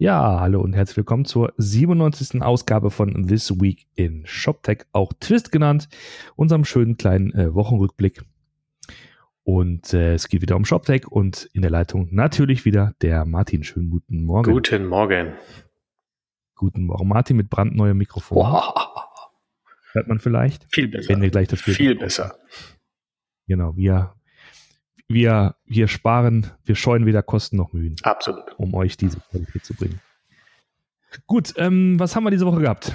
Ja, 0.00 0.38
hallo 0.38 0.60
und 0.60 0.74
herzlich 0.74 0.98
willkommen 0.98 1.24
zur 1.24 1.52
97. 1.56 2.40
Ausgabe 2.40 2.92
von 2.92 3.26
This 3.26 3.60
Week 3.60 3.88
in 3.96 4.24
ShopTech, 4.26 4.84
auch 4.92 5.12
Twist 5.18 5.50
genannt, 5.50 5.88
unserem 6.36 6.64
schönen 6.64 6.96
kleinen 6.96 7.32
äh, 7.32 7.52
Wochenrückblick. 7.52 8.22
Und 9.42 9.92
äh, 9.92 10.14
es 10.14 10.28
geht 10.28 10.40
wieder 10.40 10.54
um 10.54 10.64
ShopTech 10.64 11.08
und 11.08 11.50
in 11.52 11.62
der 11.62 11.72
Leitung 11.72 12.06
natürlich 12.12 12.64
wieder 12.64 12.94
der 13.02 13.24
Martin. 13.24 13.64
Schönen 13.64 13.90
guten 13.90 14.22
Morgen. 14.22 14.52
Guten 14.52 14.86
Morgen. 14.86 15.32
Guten 16.54 16.84
Morgen. 16.84 17.08
Martin 17.08 17.36
mit 17.36 17.50
brandneuem 17.50 17.98
Mikrofon. 17.98 18.38
Wow. 18.38 18.74
Hört 19.94 20.06
man 20.06 20.20
vielleicht? 20.20 20.64
Viel 20.72 20.86
besser. 20.86 21.08
Wenn 21.08 21.22
wir 21.22 21.30
gleich 21.30 21.48
das 21.48 21.60
Bild 21.64 21.76
Viel 21.76 21.96
besser. 21.96 22.38
Genau, 23.48 23.74
wir, 23.74 24.14
wir, 25.08 25.56
wir 25.64 25.88
sparen, 25.88 26.50
wir 26.64 26.76
scheuen 26.76 27.06
weder 27.06 27.22
Kosten 27.22 27.56
noch 27.56 27.72
Mühen, 27.72 27.96
Absolut. 28.02 28.44
um 28.58 28.74
euch 28.74 28.96
diese 28.96 29.18
Qualität 29.30 29.64
zu 29.64 29.74
bringen. 29.74 30.00
Gut, 31.26 31.54
ähm, 31.56 31.98
was 31.98 32.14
haben 32.14 32.24
wir 32.24 32.30
diese 32.30 32.46
Woche 32.46 32.60
gehabt? 32.60 32.92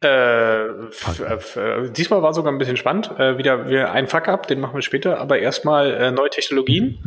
Äh, 0.00 0.66
äh, 0.66 1.90
diesmal 1.90 2.22
war 2.22 2.32
sogar 2.32 2.52
ein 2.52 2.58
bisschen 2.58 2.76
spannend. 2.76 3.10
Äh, 3.18 3.36
wieder, 3.38 3.68
wieder 3.68 3.90
ein 3.92 4.06
Fuck-up, 4.06 4.46
den 4.46 4.60
machen 4.60 4.74
wir 4.74 4.82
später. 4.82 5.18
Aber 5.18 5.38
erstmal 5.38 5.92
äh, 5.92 6.10
neue 6.12 6.30
Technologien, 6.30 6.98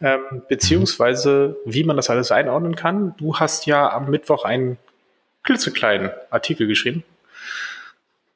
ähm, 0.00 0.42
beziehungsweise 0.48 1.56
wie 1.64 1.82
man 1.82 1.96
das 1.96 2.10
alles 2.10 2.30
einordnen 2.30 2.76
kann. 2.76 3.16
Du 3.16 3.36
hast 3.36 3.66
ja 3.66 3.90
am 3.92 4.10
Mittwoch 4.10 4.44
einen 4.44 4.78
klitzekleinen 5.42 6.10
Artikel 6.30 6.66
geschrieben. 6.68 7.02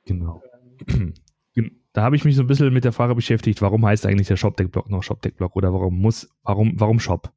Genau. 0.07 0.43
Gen- 0.87 1.15
Da 1.93 2.03
habe 2.03 2.17
ich 2.17 2.25
mich 2.25 2.37
so 2.37 2.43
ein 2.43 2.47
bisschen 2.47 2.73
mit 2.73 2.85
der 2.85 2.93
Frage 2.93 3.15
beschäftigt, 3.15 3.61
warum 3.61 3.85
heißt 3.85 4.07
eigentlich 4.07 4.29
der 4.29 4.37
ShopTech-Blog 4.37 4.89
noch 4.89 5.03
ShopTech-Blog 5.03 5.57
oder 5.57 5.73
warum 5.73 6.01
muss, 6.01 6.29
warum, 6.43 6.73
warum 6.81 7.01
Shop? 7.01 7.33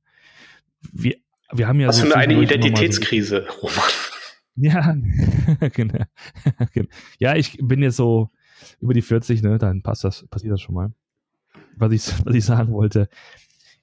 Wir, 0.93 1.15
wir 1.51 1.67
haben 1.67 1.79
ja 1.79 1.89
Was 1.89 1.97
so 1.97 2.05
für 2.05 2.15
eine 2.15 2.41
Identitätskrise, 2.41 3.45
Roman. 3.61 3.73
So, 3.75 4.15
ja, 4.55 4.95
genau. 5.73 6.05
Genau. 6.73 6.87
ja, 7.19 7.35
ich 7.35 7.57
bin 7.61 7.81
jetzt 7.81 7.97
so 7.97 8.29
über 8.79 8.93
die 8.93 9.01
40, 9.01 9.41
ne, 9.43 9.57
dann 9.57 9.81
passt 9.81 10.03
das, 10.03 10.25
passiert 10.27 10.53
das 10.53 10.61
schon 10.61 10.75
mal. 10.75 10.93
Was 11.75 11.91
ich, 11.91 12.25
was 12.25 12.33
ich 12.33 12.45
sagen 12.45 12.71
wollte, 12.71 13.09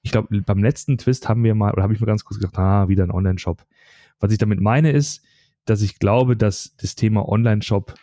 ich 0.00 0.10
glaube, 0.10 0.40
beim 0.40 0.62
letzten 0.62 0.96
Twist 0.96 1.28
haben 1.28 1.44
wir 1.44 1.54
mal, 1.54 1.72
oder 1.72 1.82
habe 1.82 1.92
ich 1.92 2.00
mir 2.00 2.06
ganz 2.06 2.24
kurz 2.24 2.40
gedacht, 2.40 2.58
ah, 2.58 2.88
wieder 2.88 3.04
ein 3.04 3.10
Online-Shop. 3.10 3.64
Was 4.18 4.32
ich 4.32 4.38
damit 4.38 4.60
meine 4.60 4.90
ist, 4.90 5.22
dass 5.64 5.82
ich 5.82 5.98
glaube, 5.98 6.36
dass 6.36 6.74
das 6.76 6.94
Thema 6.94 7.28
Online-Shop 7.28 7.94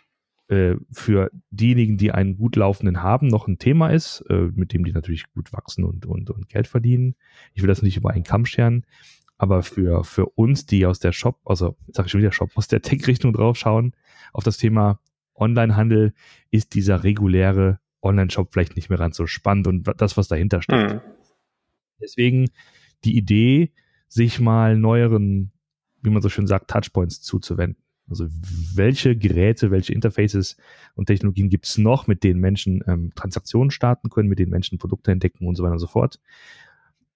äh, 0.50 0.74
für 0.90 1.30
diejenigen, 1.50 1.96
die 1.96 2.10
einen 2.10 2.36
gut 2.36 2.56
laufenden 2.56 3.02
haben, 3.02 3.28
noch 3.28 3.46
ein 3.46 3.58
Thema 3.58 3.90
ist, 3.90 4.24
äh, 4.28 4.50
mit 4.52 4.72
dem 4.72 4.84
die 4.84 4.92
natürlich 4.92 5.32
gut 5.32 5.52
wachsen 5.52 5.84
und, 5.84 6.06
und, 6.06 6.28
und 6.28 6.48
Geld 6.48 6.66
verdienen. 6.66 7.14
Ich 7.54 7.62
will 7.62 7.68
das 7.68 7.82
nicht 7.82 7.96
über 7.96 8.10
einen 8.10 8.24
Kamm 8.24 8.46
scheren, 8.46 8.84
aber 9.38 9.62
für, 9.62 10.02
für 10.02 10.26
uns, 10.26 10.66
die 10.66 10.86
aus 10.86 10.98
der 10.98 11.12
Shop, 11.12 11.38
also 11.44 11.76
sage 11.92 12.06
ich 12.06 12.10
schon 12.10 12.20
wieder 12.20 12.32
Shop, 12.32 12.50
aus 12.56 12.66
der 12.66 12.82
Tech-Richtung 12.82 13.32
drauf 13.32 13.56
schauen, 13.56 13.94
auf 14.32 14.42
das 14.42 14.56
Thema 14.56 14.98
Online-Handel, 15.36 16.14
ist 16.50 16.74
dieser 16.74 17.04
reguläre 17.04 17.78
Online-Shop 18.02 18.52
vielleicht 18.52 18.74
nicht 18.74 18.88
mehr 18.88 18.98
ganz 18.98 19.16
so 19.16 19.26
spannend 19.26 19.68
und 19.68 19.88
das, 19.98 20.16
was 20.16 20.26
dahinter 20.26 20.62
steckt. 20.62 20.92
Hm. 20.92 21.00
Deswegen 22.00 22.50
die 23.04 23.16
Idee, 23.16 23.72
sich 24.08 24.40
mal 24.40 24.76
neueren, 24.76 25.52
wie 26.02 26.10
man 26.10 26.22
so 26.22 26.28
schön 26.28 26.48
sagt, 26.48 26.68
Touchpoints 26.70 27.22
zuzuwenden. 27.22 27.80
Also 28.10 28.26
welche 28.74 29.16
Geräte, 29.16 29.70
welche 29.70 29.92
Interfaces 29.92 30.56
und 30.94 31.06
Technologien 31.06 31.48
gibt 31.48 31.66
es 31.66 31.78
noch, 31.78 32.06
mit 32.06 32.24
denen 32.24 32.40
Menschen 32.40 32.82
ähm, 32.86 33.12
Transaktionen 33.14 33.70
starten 33.70 34.10
können, 34.10 34.28
mit 34.28 34.38
denen 34.38 34.50
Menschen 34.50 34.78
Produkte 34.78 35.12
entdecken 35.12 35.46
und 35.46 35.56
so 35.56 35.62
weiter 35.62 35.74
und 35.74 35.78
so 35.78 35.86
fort. 35.86 36.20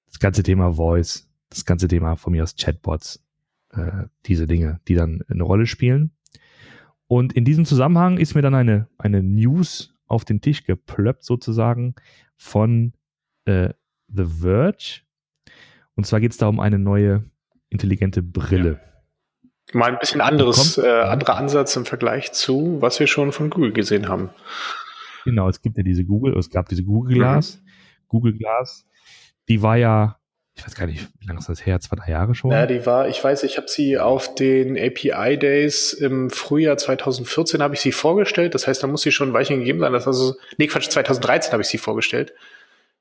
Das 0.06 0.18
ganze 0.20 0.42
Thema 0.42 0.72
Voice, 0.72 1.28
das 1.50 1.64
ganze 1.64 1.88
Thema 1.88 2.16
von 2.16 2.32
mir 2.32 2.42
aus 2.42 2.56
Chatbots, 2.56 3.22
äh, 3.70 4.04
diese 4.26 4.46
Dinge, 4.46 4.80
die 4.88 4.94
dann 4.94 5.22
eine 5.28 5.42
Rolle 5.42 5.66
spielen. 5.66 6.12
Und 7.06 7.32
in 7.32 7.44
diesem 7.44 7.64
Zusammenhang 7.64 8.18
ist 8.18 8.34
mir 8.34 8.42
dann 8.42 8.54
eine, 8.54 8.88
eine 8.98 9.22
News 9.22 9.94
auf 10.06 10.24
den 10.24 10.40
Tisch 10.40 10.64
geplöppt, 10.64 11.24
sozusagen, 11.24 11.94
von 12.36 12.92
äh, 13.44 13.70
The 14.08 14.24
Verge. 14.24 15.02
Und 15.94 16.06
zwar 16.06 16.20
geht 16.20 16.32
es 16.32 16.38
da 16.38 16.48
um 16.48 16.60
eine 16.60 16.78
neue 16.78 17.24
intelligente 17.68 18.22
Brille. 18.22 18.80
Mal 19.72 19.92
ein 19.92 19.98
bisschen 19.98 20.20
anderes, 20.20 20.78
äh, 20.78 20.88
anderer 20.88 21.36
Ansatz 21.36 21.74
im 21.76 21.84
Vergleich 21.84 22.32
zu, 22.32 22.76
was 22.80 23.00
wir 23.00 23.06
schon 23.06 23.32
von 23.32 23.50
Google 23.50 23.72
gesehen 23.72 24.08
haben. 24.08 24.30
Genau, 25.24 25.48
es 25.48 25.62
gibt 25.62 25.76
ja 25.78 25.82
diese 25.82 26.04
Google, 26.04 26.36
es 26.36 26.50
gab 26.50 26.68
diese 26.68 26.84
Google 26.84 27.16
Glass. 27.16 27.60
Google 28.08 28.34
Glass, 28.34 28.86
die 29.48 29.62
war 29.62 29.76
ja, 29.76 30.18
ich 30.54 30.64
weiß 30.64 30.74
gar 30.74 30.86
nicht, 30.86 31.08
wie 31.18 31.26
lange 31.26 31.40
ist 31.40 31.48
das 31.48 31.64
her? 31.66 31.80
Zwei, 31.80 31.96
drei 31.96 32.12
Jahre 32.12 32.34
schon? 32.34 32.52
Ja, 32.52 32.66
die 32.66 32.86
war, 32.86 33.08
ich 33.08 33.22
weiß, 33.22 33.42
ich 33.42 33.56
habe 33.56 33.68
sie 33.68 33.98
auf 33.98 34.34
den 34.34 34.78
API 34.78 35.36
Days 35.36 35.92
im 35.92 36.30
Frühjahr 36.30 36.76
2014 36.76 37.62
habe 37.62 37.74
ich 37.74 37.80
sie 37.80 37.92
vorgestellt. 37.92 38.54
Das 38.54 38.66
heißt, 38.66 38.82
da 38.82 38.86
muss 38.86 39.02
sie 39.02 39.12
schon 39.12 39.30
ein 39.30 39.34
Weilchen 39.34 39.60
gegeben 39.60 39.80
sein. 39.80 39.92
Das 39.92 40.06
also, 40.06 40.34
nee, 40.58 40.66
Quatsch, 40.66 40.90
2013 40.90 41.52
habe 41.52 41.62
ich 41.62 41.68
sie 41.68 41.78
vorgestellt. 41.78 42.34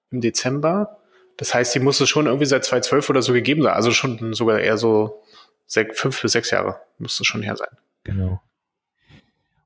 Im 0.10 0.22
Dezember. 0.22 0.98
Das 1.38 1.54
heißt, 1.54 1.74
sie 1.74 1.80
musste 1.80 2.08
schon 2.08 2.26
irgendwie 2.26 2.46
seit 2.46 2.64
2012 2.64 3.10
oder 3.10 3.22
so 3.22 3.34
gegeben 3.34 3.62
sein. 3.62 3.74
Also 3.74 3.92
schon 3.92 4.34
sogar 4.34 4.60
eher 4.60 4.78
so 4.78 5.22
sech, 5.66 5.88
fünf 5.94 6.22
bis 6.22 6.32
sechs 6.34 6.52
Jahre 6.52 6.80
müsste 6.98 7.24
schon 7.26 7.42
her 7.42 7.56
sein. 7.56 7.70
Genau. 8.04 8.42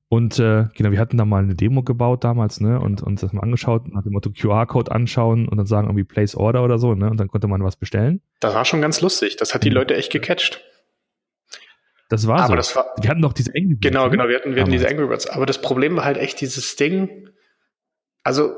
Und 0.10 0.40
äh, 0.40 0.66
genau, 0.76 0.92
wir 0.92 1.00
hatten 1.00 1.18
da 1.18 1.26
mal 1.26 1.44
eine 1.44 1.54
Demo 1.56 1.84
gebaut 1.84 2.24
damals, 2.24 2.62
ne, 2.62 2.80
und 2.80 3.04
uns 3.04 3.20
das 3.22 3.34
mal 3.34 3.42
angeschaut, 3.42 3.90
nach 3.90 4.04
dem 4.04 4.14
Motto 4.14 4.30
QR-Code 4.32 4.90
anschauen 4.92 5.50
und 5.50 5.58
dann 5.58 5.66
sagen 5.66 5.88
irgendwie 5.88 6.06
Place 6.06 6.36
Order 6.36 6.64
oder 6.64 6.78
so, 6.80 6.94
ne, 6.96 7.10
und 7.10 7.18
dann 7.18 7.28
konnte 7.28 7.48
man 7.48 7.62
was 7.62 7.76
bestellen. 7.76 8.22
Das 8.40 8.54
war 8.56 8.64
schon 8.64 8.80
ganz 8.82 9.02
lustig. 9.02 9.36
Das 9.36 9.54
hat 9.54 9.66
die 9.66 9.70
Mhm. 9.70 9.76
Leute 9.76 9.96
echt 9.98 10.12
gecatcht. 10.14 10.64
Das 12.10 12.26
war 12.26 12.38
Aber 12.40 12.48
so. 12.48 12.56
das 12.56 12.74
war, 12.74 12.86
wir 13.02 13.10
hatten 13.10 13.22
doch 13.22 13.34
diese 13.34 13.52
Angry 13.54 13.76
Birds, 13.76 13.82
Genau, 13.82 14.06
ne? 14.06 14.12
genau, 14.12 14.28
wir 14.30 14.36
hatten, 14.38 14.56
wir 14.56 14.62
hatten 14.62 14.72
diese. 14.72 14.88
Angry 14.88 15.08
Birds. 15.08 15.28
Aber 15.28 15.46
das 15.46 15.62
Problem 15.62 15.98
war 15.98 16.06
halt 16.06 16.16
echt 16.18 16.40
dieses 16.40 16.78
Ding. 16.78 17.28
Also 18.24 18.56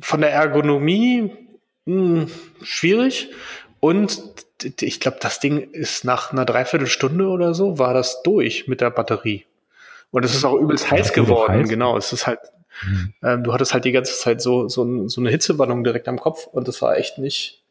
von 0.00 0.20
der 0.20 0.32
Ergonomie 0.32 1.30
mh, 1.84 2.26
schwierig. 2.62 3.30
Und 3.80 4.22
ich 4.82 5.00
glaube, 5.00 5.18
das 5.20 5.40
Ding 5.40 5.58
ist 5.72 6.04
nach 6.04 6.32
einer 6.32 6.44
Dreiviertelstunde 6.44 7.26
oder 7.26 7.54
so, 7.54 7.78
war 7.78 7.94
das 7.94 8.22
durch 8.22 8.68
mit 8.68 8.80
der 8.80 8.90
Batterie. 8.90 9.46
Und 10.10 10.24
es 10.24 10.34
ist 10.34 10.44
auch 10.44 10.56
übelst 10.56 10.90
heiß 10.90 11.12
geworden. 11.12 11.60
heiß. 11.60 11.68
Genau, 11.68 11.96
es 11.96 12.12
ist 12.12 12.26
halt, 12.26 12.40
Mhm. 12.82 13.12
ähm, 13.22 13.44
du 13.44 13.52
hattest 13.52 13.74
halt 13.74 13.84
die 13.84 13.92
ganze 13.92 14.16
Zeit 14.16 14.40
so, 14.40 14.68
so, 14.68 15.08
so 15.08 15.20
eine 15.20 15.30
Hitzewallung 15.30 15.84
direkt 15.84 16.08
am 16.08 16.18
Kopf 16.18 16.46
und 16.46 16.66
das 16.68 16.80
war 16.80 16.96
echt 16.96 17.18
nicht, 17.18 17.62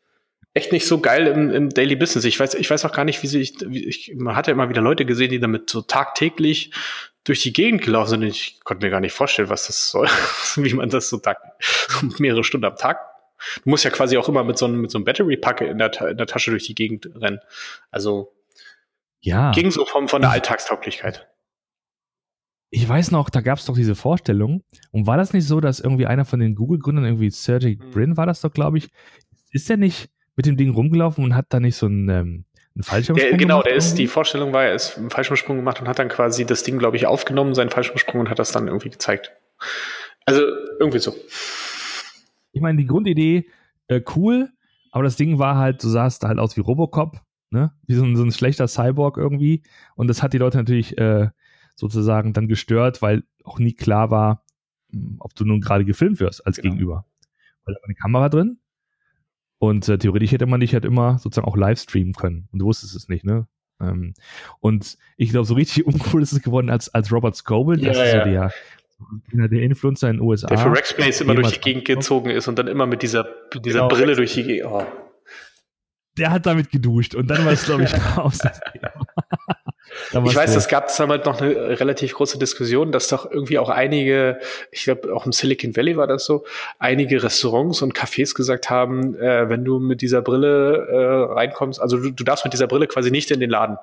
echt 0.53 0.71
nicht 0.71 0.85
so 0.85 0.99
geil 0.99 1.25
im, 1.27 1.49
im 1.51 1.69
Daily 1.69 1.95
Business. 1.95 2.25
Ich 2.25 2.39
weiß, 2.39 2.53
ich 2.55 2.69
weiß 2.69 2.85
auch 2.85 2.91
gar 2.91 3.05
nicht, 3.05 3.23
wie 3.23 3.27
sich, 3.27 3.55
wie 3.65 3.85
ich, 3.85 4.13
man 4.15 4.35
hat 4.35 4.47
ja 4.47 4.53
immer 4.53 4.69
wieder 4.69 4.81
Leute 4.81 5.05
gesehen, 5.05 5.31
die 5.31 5.39
damit 5.39 5.69
so 5.69 5.81
tagtäglich 5.81 6.71
durch 7.23 7.41
die 7.41 7.53
Gegend 7.53 7.81
gelaufen 7.81 8.09
sind. 8.09 8.23
Ich 8.23 8.59
konnte 8.63 8.85
mir 8.85 8.91
gar 8.91 8.99
nicht 8.99 9.13
vorstellen, 9.13 9.49
was 9.49 9.67
das 9.67 9.89
soll, 9.89 10.07
wie 10.57 10.73
man 10.73 10.89
das 10.89 11.09
so 11.09 11.17
tag, 11.17 11.37
mehrere 12.19 12.43
Stunden 12.43 12.65
am 12.65 12.75
Tag. 12.75 12.99
Du 13.63 13.69
musst 13.69 13.83
ja 13.83 13.89
quasi 13.91 14.17
auch 14.17 14.29
immer 14.29 14.43
mit 14.43 14.57
so 14.57 14.65
einem, 14.65 14.81
mit 14.81 14.91
so 14.91 14.97
einem 14.97 15.05
Battery 15.05 15.37
Pack 15.37 15.61
in 15.61 15.69
in 15.71 15.77
der 15.79 16.27
Tasche 16.27 16.51
durch 16.51 16.65
die 16.65 16.75
Gegend 16.75 17.09
rennen. 17.15 17.39
Also, 17.91 18.33
Ja, 19.21 19.51
ging 19.51 19.71
so 19.71 19.85
vom, 19.85 20.07
von 20.07 20.21
der 20.21 20.31
Alltagstauglichkeit. 20.31 21.27
ich 22.71 22.87
weiß 22.87 23.11
noch, 23.11 23.29
da 23.29 23.41
gab 23.41 23.57
es 23.57 23.65
doch 23.65 23.75
diese 23.75 23.95
Vorstellung. 23.95 24.63
Und 24.91 25.07
war 25.07 25.17
das 25.17 25.33
nicht 25.33 25.47
so, 25.47 25.59
dass 25.59 25.79
irgendwie 25.79 26.05
einer 26.05 26.25
von 26.25 26.39
den 26.39 26.55
Google-Gründern, 26.55 27.05
irgendwie 27.05 27.29
Sergey 27.31 27.77
Mhm. 27.81 27.91
Brin 27.91 28.17
war 28.17 28.25
das 28.25 28.41
doch, 28.41 28.51
glaube 28.51 28.77
ich, 28.77 28.89
ist 29.51 29.69
der 29.69 29.77
nicht 29.77 30.09
mit 30.35 30.45
dem 30.45 30.55
Ding 30.55 30.69
rumgelaufen 30.71 31.23
und 31.23 31.35
hat 31.35 31.47
da 31.49 31.59
nicht 31.59 31.75
so 31.75 31.87
einen, 31.87 32.07
ähm, 32.09 32.45
einen 32.75 32.83
Fallschirmsprung 32.83 33.29
Der, 33.31 33.37
genau, 33.37 33.55
gemacht 33.55 33.65
der 33.65 33.75
ist, 33.75 33.95
die? 33.95 34.07
Vorstellung 34.07 34.53
war, 34.53 34.65
er 34.65 34.75
ist 34.75 34.97
einen 34.97 35.09
Fallschirmsprung 35.09 35.57
gemacht 35.57 35.81
und 35.81 35.87
hat 35.87 35.97
dann 35.99 36.09
quasi 36.09 36.45
das 36.45 36.63
Ding, 36.63 36.77
glaube 36.77 36.95
ich, 36.97 37.07
aufgenommen, 37.07 37.55
seinen 37.55 37.71
Fallschirmsprung 37.71 38.21
und 38.21 38.29
hat 38.29 38.37
das 38.39 38.51
dann 38.51 38.67
irgendwie 38.67 38.89
gezeigt. 38.89 39.31
Also 40.25 40.41
irgendwie 40.79 40.99
so. 40.99 41.15
Ich 42.51 42.61
meine, 42.61 42.77
die 42.77 42.85
Grundidee, 42.87 43.47
äh, 43.87 44.01
cool, 44.15 44.49
aber 44.91 45.03
das 45.03 45.15
Ding 45.15 45.37
war 45.39 45.57
halt, 45.57 45.83
du 45.83 45.87
sahst 45.87 46.23
halt 46.23 46.39
aus 46.39 46.57
wie 46.57 46.61
Robocop, 46.61 47.21
ne? 47.51 47.71
Wie 47.87 47.93
so 47.95 48.03
ein, 48.03 48.15
so 48.15 48.23
ein 48.23 48.31
schlechter 48.31 48.67
Cyborg 48.67 49.17
irgendwie. 49.17 49.63
Und 49.95 50.07
das 50.07 50.23
hat 50.23 50.33
die 50.33 50.37
Leute 50.39 50.57
natürlich 50.57 50.97
äh, 50.97 51.29
sozusagen 51.75 52.33
dann 52.33 52.47
gestört, 52.47 53.01
weil 53.01 53.23
auch 53.43 53.59
nie 53.59 53.73
klar 53.73 54.11
war, 54.11 54.43
mh, 54.91 55.17
ob 55.19 55.35
du 55.35 55.45
nun 55.45 55.61
gerade 55.61 55.85
gefilmt 55.85 56.19
wirst 56.19 56.45
als 56.45 56.57
Genau. 56.57 56.71
Gegenüber. 56.73 57.05
Weil 57.65 57.75
da 57.75 57.81
war 57.81 57.85
eine 57.85 57.95
Kamera 57.95 58.29
drin. 58.29 58.59
Und 59.59 59.87
äh, 59.89 59.97
theoretisch 59.97 60.31
hätte 60.31 60.45
man 60.45 60.61
dich 60.61 60.73
halt 60.73 60.85
immer 60.85 61.17
sozusagen 61.19 61.47
auch 61.47 61.57
live 61.57 61.79
streamen 61.79 62.13
können. 62.13 62.47
Und 62.51 62.59
du 62.59 62.65
wusstest 62.65 62.95
es 62.95 63.09
nicht, 63.09 63.25
ne? 63.25 63.47
Ähm, 63.81 64.13
und 64.59 64.97
ich 65.17 65.29
glaube, 65.31 65.45
so 65.45 65.53
richtig 65.53 65.85
uncool 65.87 66.21
ist 66.21 66.31
es 66.31 66.41
geworden 66.41 66.69
als, 66.69 66.93
als 66.93 67.11
Robert 67.11 67.35
Scoble. 67.35 67.77
Das 67.77 67.97
Ja, 67.97 68.03
ist 68.03 68.13
ja. 68.13 68.23
so 68.23 68.29
der, 68.29 68.51
einer 69.33 69.47
der 69.47 69.61
Influencer 69.61 70.09
in 70.09 70.17
den 70.17 70.21
USA. 70.21 70.47
Der 70.47 70.57
für 70.57 70.71
Rackspace 70.71 71.21
immer 71.21 71.35
durch 71.35 71.51
die 71.53 71.59
Gegend 71.59 71.85
gezogen 71.85 72.29
ist 72.29 72.47
und 72.47 72.57
dann 72.57 72.67
immer 72.67 72.85
mit 72.85 73.01
dieser, 73.01 73.27
dieser 73.55 73.81
Genau. 73.81 73.87
Brille 73.89 74.15
durch 74.15 74.33
die 74.33 74.43
Gegend. 74.43 74.69
Oh. 74.71 74.83
der 76.17 76.31
hat 76.31 76.45
damit 76.45 76.69
geduscht 76.71 77.15
und 77.15 77.27
dann 77.27 77.45
war 77.45 77.53
es, 77.53 77.65
glaube 77.65 77.83
ich, 77.83 77.93
raus. 78.17 78.39
ich 80.11 80.35
weiß, 80.35 80.55
es 80.55 80.67
gab 80.67 80.95
damals 80.97 81.25
noch 81.25 81.39
eine 81.41 81.79
relativ 81.79 82.13
große 82.13 82.37
Diskussion, 82.37 82.91
dass 82.91 83.07
doch 83.07 83.29
irgendwie 83.29 83.57
auch 83.57 83.69
einige, 83.69 84.39
ich 84.71 84.83
glaube 84.83 85.13
auch 85.15 85.25
im 85.25 85.31
Silicon 85.31 85.75
Valley 85.75 85.95
war 85.97 86.07
das 86.07 86.25
so, 86.25 86.45
einige 86.77 87.23
Restaurants 87.23 87.81
und 87.81 87.95
Cafés 87.95 88.35
gesagt 88.35 88.69
haben, 88.69 89.15
äh, 89.15 89.49
wenn 89.49 89.63
du 89.63 89.79
mit 89.79 90.01
dieser 90.01 90.21
Brille 90.21 90.87
äh, 90.89 91.33
reinkommst, 91.33 91.81
also 91.81 91.97
du, 91.97 92.11
du 92.11 92.23
darfst 92.23 92.43
mit 92.43 92.53
dieser 92.53 92.67
Brille 92.67 92.87
quasi 92.87 93.11
nicht 93.11 93.31
in 93.31 93.39
den 93.39 93.49
Laden 93.49 93.77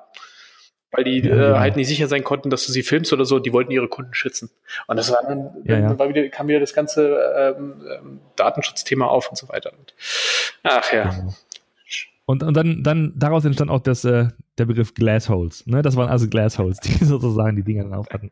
weil 0.91 1.03
die 1.03 1.19
ja, 1.19 1.35
äh, 1.35 1.49
ja. 1.51 1.59
halt 1.59 1.75
nicht 1.75 1.87
sicher 1.87 2.07
sein 2.07 2.23
konnten, 2.23 2.49
dass 2.49 2.65
du 2.65 2.71
sie 2.71 2.83
filmst 2.83 3.11
oder 3.13 3.25
so. 3.25 3.39
Die 3.39 3.53
wollten 3.53 3.71
ihre 3.71 3.87
Kunden 3.87 4.13
schützen. 4.13 4.49
Und 4.87 4.97
das 4.97 5.11
war 5.11 5.19
dann, 5.27 5.49
ja, 5.65 5.81
dann 5.81 5.99
war 5.99 6.09
wieder, 6.09 6.27
kam 6.29 6.47
wieder 6.47 6.59
das 6.59 6.73
ganze 6.73 7.17
ähm, 7.37 7.81
ähm, 7.89 8.19
Datenschutzthema 8.35 9.05
auf 9.05 9.29
und 9.29 9.37
so 9.37 9.49
weiter. 9.49 9.73
Und, 9.77 9.93
ach 10.63 10.91
ja. 10.93 11.09
Genau. 11.09 11.33
Und, 12.25 12.43
und 12.43 12.57
dann, 12.57 12.83
dann 12.83 13.13
daraus 13.15 13.45
entstand 13.45 13.71
auch 13.71 13.79
das, 13.79 14.03
äh, 14.03 14.27
der 14.57 14.65
Begriff 14.65 14.93
Glassholes. 14.93 15.65
Ne? 15.65 15.81
Das 15.81 15.95
waren 15.95 16.09
also 16.09 16.27
Glassholes, 16.27 16.79
die 16.81 17.03
sozusagen 17.03 17.55
die 17.55 17.63
Dinger 17.63 17.83
dann 17.83 17.93
auf 17.93 18.09
hatten. 18.09 18.31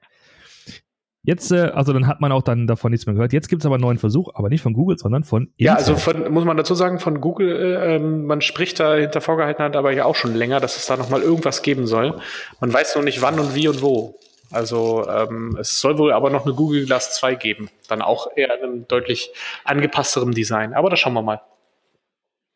Jetzt, 1.25 1.51
äh, 1.51 1.72
also 1.74 1.92
dann 1.92 2.06
hat 2.06 2.22
man 2.22 2.31
auch 2.31 2.44
dann 2.44 2.68
davon 2.68 2.92
nichts 2.92 3.07
mehr 3.07 3.16
gehört. 3.16 3.33
Jetzt 3.33 3.50
gibt 3.50 3.63
es 3.63 3.66
aber 3.66 3.75
einen 3.75 3.81
neuen 3.81 3.98
Versuch, 3.98 4.30
aber 4.36 4.50
nicht 4.50 4.62
von 4.62 4.74
Google, 4.74 4.98
sondern 4.98 5.24
von 5.24 5.44
Intel. 5.44 5.66
Ja, 5.66 5.74
also 5.74 5.95
von, 5.95 6.31
muss 6.31 6.45
man 6.45 6.56
dazu 6.56 6.75
sagen, 6.75 7.00
von 7.00 7.19
Google, 7.19 7.50
äh, 7.50 7.95
ähm, 7.95 8.25
man 8.25 8.42
spricht 8.42 8.80
da 8.80 8.95
hinter 8.95 9.22
vorgehaltener 9.22 9.66
Hand 9.66 9.75
aber 9.75 9.92
ja 9.92 10.06
auch 10.06 10.16
schon 10.16 10.36
länger, 10.36 10.60
dass 10.60 10.77
es 10.77 10.86
da 10.86 10.98
nochmal 10.98 11.22
irgendwas 11.22 11.63
geben 11.63 11.88
soll. 11.88 12.19
Man 12.60 12.72
weiß 12.72 12.95
noch 12.95 13.04
nicht 13.04 13.24
wann 13.24 13.39
und 13.39 13.56
wie 13.56 13.68
und 13.68 13.81
wo. 13.81 14.19
Also 14.51 15.07
ähm, 15.10 15.57
es 15.60 15.80
soll 15.80 15.98
wohl 15.98 16.13
aber 16.13 16.30
noch 16.30 16.45
eine 16.45 16.54
Google 16.54 16.86
Glass 16.86 17.16
2 17.16 17.36
geben. 17.36 17.69
Dann 17.89 18.04
auch 18.04 18.27
eher 18.36 18.56
in 18.57 18.63
einem 18.63 18.88
deutlich 18.88 19.31
angepassterem 19.63 20.31
Design. 20.31 20.74
Aber 20.74 20.92
da 20.92 20.95
schauen 20.95 21.13
wir 21.13 21.24
mal. 21.24 21.42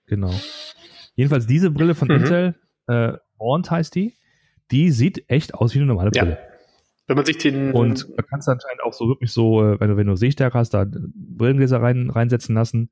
Genau. 0.06 0.34
Jedenfalls 1.16 1.48
diese 1.48 1.72
Brille 1.72 1.96
von 1.96 2.08
mhm. 2.08 2.16
Intel, 2.16 2.56
äh, 2.88 3.14
Ornt 3.40 3.72
heißt 3.72 3.96
die, 3.96 4.14
die 4.72 4.92
sieht 4.92 5.30
echt 5.30 5.56
aus 5.56 5.74
wie 5.74 5.80
eine 5.80 5.88
normale 5.88 6.12
Brille. 6.12 6.38
Ja. 6.42 6.49
Wenn 7.10 7.16
man 7.16 7.26
sich 7.26 7.40
den. 7.40 7.72
Und 7.72 8.08
da 8.16 8.22
kannst 8.22 8.48
du 8.48 8.52
anscheinend 8.52 8.84
auch 8.84 8.94
so 8.94 9.08
wirklich 9.08 9.32
so, 9.32 9.64
äh, 9.64 9.80
wenn 9.80 9.90
du, 9.90 9.98
wenn 9.98 10.06
du 10.06 10.16
Sehstärke 10.16 10.56
hast, 10.56 10.76
da 10.76 10.86
Brillengläser 10.86 11.82
rein, 11.82 12.12
reinsetzen 12.12 12.54
lassen. 12.54 12.92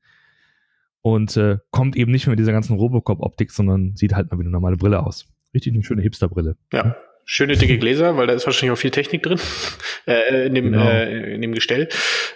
Und 1.04 1.38
äh, 1.38 1.60
kommt 1.70 1.96
eben 1.96 2.12
nicht 2.12 2.26
mehr 2.26 2.32
mit 2.32 2.40
dieser 2.40 2.52
ganzen 2.52 2.78
Robocop-Optik, 2.78 3.52
sondern 3.52 3.96
sieht 3.96 4.16
halt 4.16 4.32
mal 4.32 4.40
wie 4.40 4.42
eine 4.42 4.50
normale 4.50 4.76
Brille 4.76 5.06
aus. 5.06 5.28
Richtig 5.54 5.76
eine 5.76 5.84
schöne 5.84 6.02
Hipster-Brille. 6.02 6.58
Ja. 6.74 6.98
Schöne 7.26 7.58
dicke 7.58 7.78
Gläser, 7.78 8.18
weil 8.18 8.26
da 8.26 8.34
ist 8.34 8.48
wahrscheinlich 8.48 8.72
auch 8.72 8.82
viel 8.82 8.90
Technik 8.90 9.22
drin 9.22 9.40
äh, 10.08 10.48
in, 10.48 10.56
dem, 10.56 10.72
genau. 10.72 10.84
äh, 10.84 11.36
in 11.36 11.42
dem 11.42 11.54
Gestell. 11.54 11.88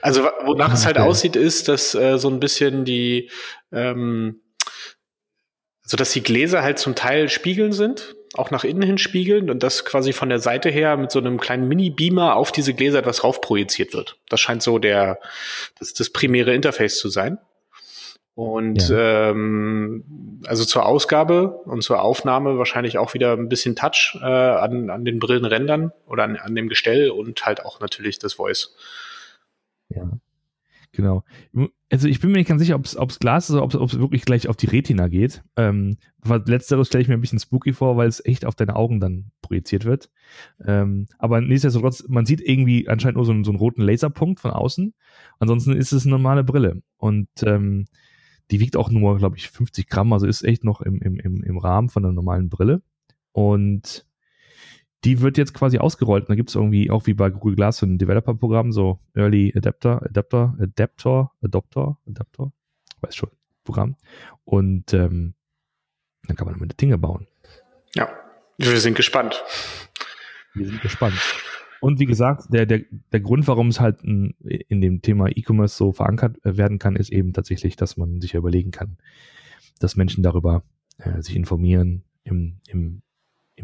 Also 0.04 0.22
wonach 0.46 0.68
ja, 0.68 0.74
es 0.76 0.86
halt 0.86 0.98
okay. 0.98 1.08
aussieht, 1.08 1.36
ist, 1.36 1.68
dass 1.68 1.96
äh, 1.96 2.20
so 2.20 2.30
ein 2.30 2.40
bisschen 2.40 2.86
die 2.86 3.32
ähm, 3.72 4.42
so 5.82 5.98
dass 5.98 6.12
die 6.12 6.22
Gläser 6.22 6.62
halt 6.62 6.78
zum 6.78 6.94
Teil 6.94 7.28
spiegeln 7.28 7.72
sind, 7.72 8.16
auch 8.34 8.52
nach 8.52 8.64
innen 8.64 8.82
hin 8.82 8.98
spiegeln 8.98 9.50
und 9.50 9.62
das 9.62 9.84
quasi 9.86 10.14
von 10.14 10.30
der 10.30 10.40
Seite 10.40 10.70
her 10.70 10.96
mit 10.98 11.12
so 11.12 11.20
einem 11.20 11.40
kleinen 11.40 11.68
Mini-Beamer 11.68 12.36
auf 12.36 12.52
diese 12.52 12.74
Gläser 12.74 13.00
etwas 13.00 13.24
raufprojiziert 13.24 13.94
wird. 13.94 14.18
Das 14.30 14.40
scheint 14.40 14.64
so 14.64 14.80
der, 14.80 15.20
das, 15.80 15.94
das 15.94 16.10
primäre 16.10 16.54
Interface 16.54 16.98
zu 16.98 17.10
sein. 17.10 17.38
Und 18.34 18.88
ja. 18.88 19.30
ähm, 19.30 20.42
also 20.48 20.64
zur 20.64 20.86
Ausgabe 20.86 21.50
und 21.66 21.84
zur 21.84 22.02
Aufnahme 22.02 22.58
wahrscheinlich 22.58 22.98
auch 22.98 23.14
wieder 23.14 23.34
ein 23.34 23.50
bisschen 23.50 23.76
Touch 23.76 24.18
äh, 24.22 24.26
an, 24.26 24.90
an 24.90 25.04
den 25.04 25.20
Brillenrändern 25.20 25.92
oder 26.08 26.24
an, 26.24 26.38
an 26.38 26.56
dem 26.56 26.70
Gestell 26.70 27.12
und 27.12 27.46
halt 27.46 27.66
auch 27.66 27.82
natürlich 27.82 28.20
das 28.20 28.34
Voice. 28.36 28.76
Ja. 29.90 30.10
Genau. 30.94 31.24
Also 31.90 32.08
ich 32.08 32.20
bin 32.20 32.32
mir 32.32 32.38
nicht 32.38 32.48
ganz 32.48 32.62
sicher, 32.62 32.76
ob 32.76 32.86
es 32.86 33.20
Glas 33.20 33.50
ist 33.50 33.56
oder 33.56 33.64
ob 33.64 33.90
es 33.90 34.00
wirklich 34.00 34.26
gleich 34.26 34.50
auf 34.50 34.58
die 34.58 34.66
Retina 34.66 35.08
geht. 35.08 35.42
Ähm, 35.56 35.98
letzteres 36.24 36.88
stelle 36.88 37.02
ich 37.02 37.08
mir 37.08 37.14
ein 37.14 37.22
bisschen 37.22 37.40
spooky 37.40 37.72
vor, 37.72 37.96
weil 37.96 38.10
es 38.10 38.24
echt 38.26 38.46
auf 38.46 38.56
deine 38.56 38.76
Augen 38.76 39.00
dann 39.00 39.32
projiziert 39.42 39.86
wird. 39.86 40.10
Ähm, 40.66 41.08
aber 41.18 41.40
nichtsdestotrotz, 41.40 42.06
man 42.10 42.26
sieht 42.26 42.42
irgendwie 42.42 42.90
anscheinend 42.90 43.16
nur 43.16 43.26
so 43.26 43.32
einen, 43.32 43.46
so 43.46 43.52
einen 43.52 43.60
roten 43.60 43.82
Laserpunkt 43.82 44.42
von 44.42 44.52
außen. 44.52 44.94
Ansonsten 45.40 45.78
ist 45.78 45.94
es 45.94 46.04
eine 46.04 46.12
normale 46.12 46.44
Brille. 46.44 46.82
Und 46.98 47.30
ähm, 47.44 47.86
die 48.52 48.60
wiegt 48.60 48.76
auch 48.76 48.90
nur, 48.90 49.18
glaube 49.18 49.38
ich, 49.38 49.50
50 49.50 49.88
Gramm, 49.88 50.12
also 50.12 50.28
ist 50.28 50.44
echt 50.44 50.66
noch 50.66 50.82
im, 50.82 51.02
im, 51.02 51.42
im 51.42 51.58
Rahmen 51.58 51.88
von 51.88 52.04
einer 52.04 52.14
normalen 52.14 52.50
Brille. 52.50 52.82
Und 53.32 54.06
die 55.04 55.22
wird 55.22 55.38
jetzt 55.38 55.54
quasi 55.54 55.80
ausgerollt. 55.80 56.24
Und 56.24 56.30
da 56.30 56.36
gibt 56.36 56.50
es 56.50 56.56
irgendwie 56.56 56.92
auch 56.92 57.08
wie 57.08 57.14
bei 57.14 57.30
Google 57.30 57.56
Glass 57.56 57.78
so 57.78 57.86
ein 57.86 57.98
Developer-Programm, 57.98 58.72
so 58.72 59.00
Early 59.16 59.54
Adapter, 59.56 60.02
Adapter, 60.04 60.56
Adapter, 60.60 61.32
Adapter, 61.42 61.98
Adapter, 62.08 62.52
weiß 63.02 63.16
schon, 63.16 63.32
Programm. 63.64 63.96
Und 64.44 64.94
ähm, 64.94 65.34
dann 66.28 66.36
kann 66.36 66.46
man 66.46 66.56
damit 66.56 66.80
Dinge 66.80 66.98
bauen. 66.98 67.28
Ja, 67.96 68.10
wir 68.58 68.80
sind 68.80 68.96
gespannt. 68.96 69.44
Wir 70.54 70.68
sind 70.68 70.82
gespannt. 70.82 71.16
Und 71.80 72.00
wie 72.00 72.06
gesagt, 72.06 72.54
der, 72.54 72.68
der, 72.68 72.82
der 73.12 73.20
Grund, 73.22 73.48
warum 73.48 73.70
es 73.70 73.80
halt 73.80 74.04
in, 74.04 74.36
in 74.42 74.82
dem 74.82 75.02
Thema 75.02 75.30
E-Commerce 75.30 75.76
so 75.76 75.92
verankert 75.92 76.38
werden 76.44 76.78
kann, 76.78 76.96
ist 76.96 77.12
eben 77.12 77.34
tatsächlich, 77.34 77.76
dass 77.76 77.98
man 77.98 78.22
sich 78.22 78.36
überlegen 78.36 78.70
kann, 78.70 78.98
dass 79.80 79.96
Menschen 79.96 80.22
darüber 80.22 80.64
äh, 81.00 81.24
sich 81.24 81.36
informieren, 81.36 82.04
im 82.24 82.60
im 82.68 83.02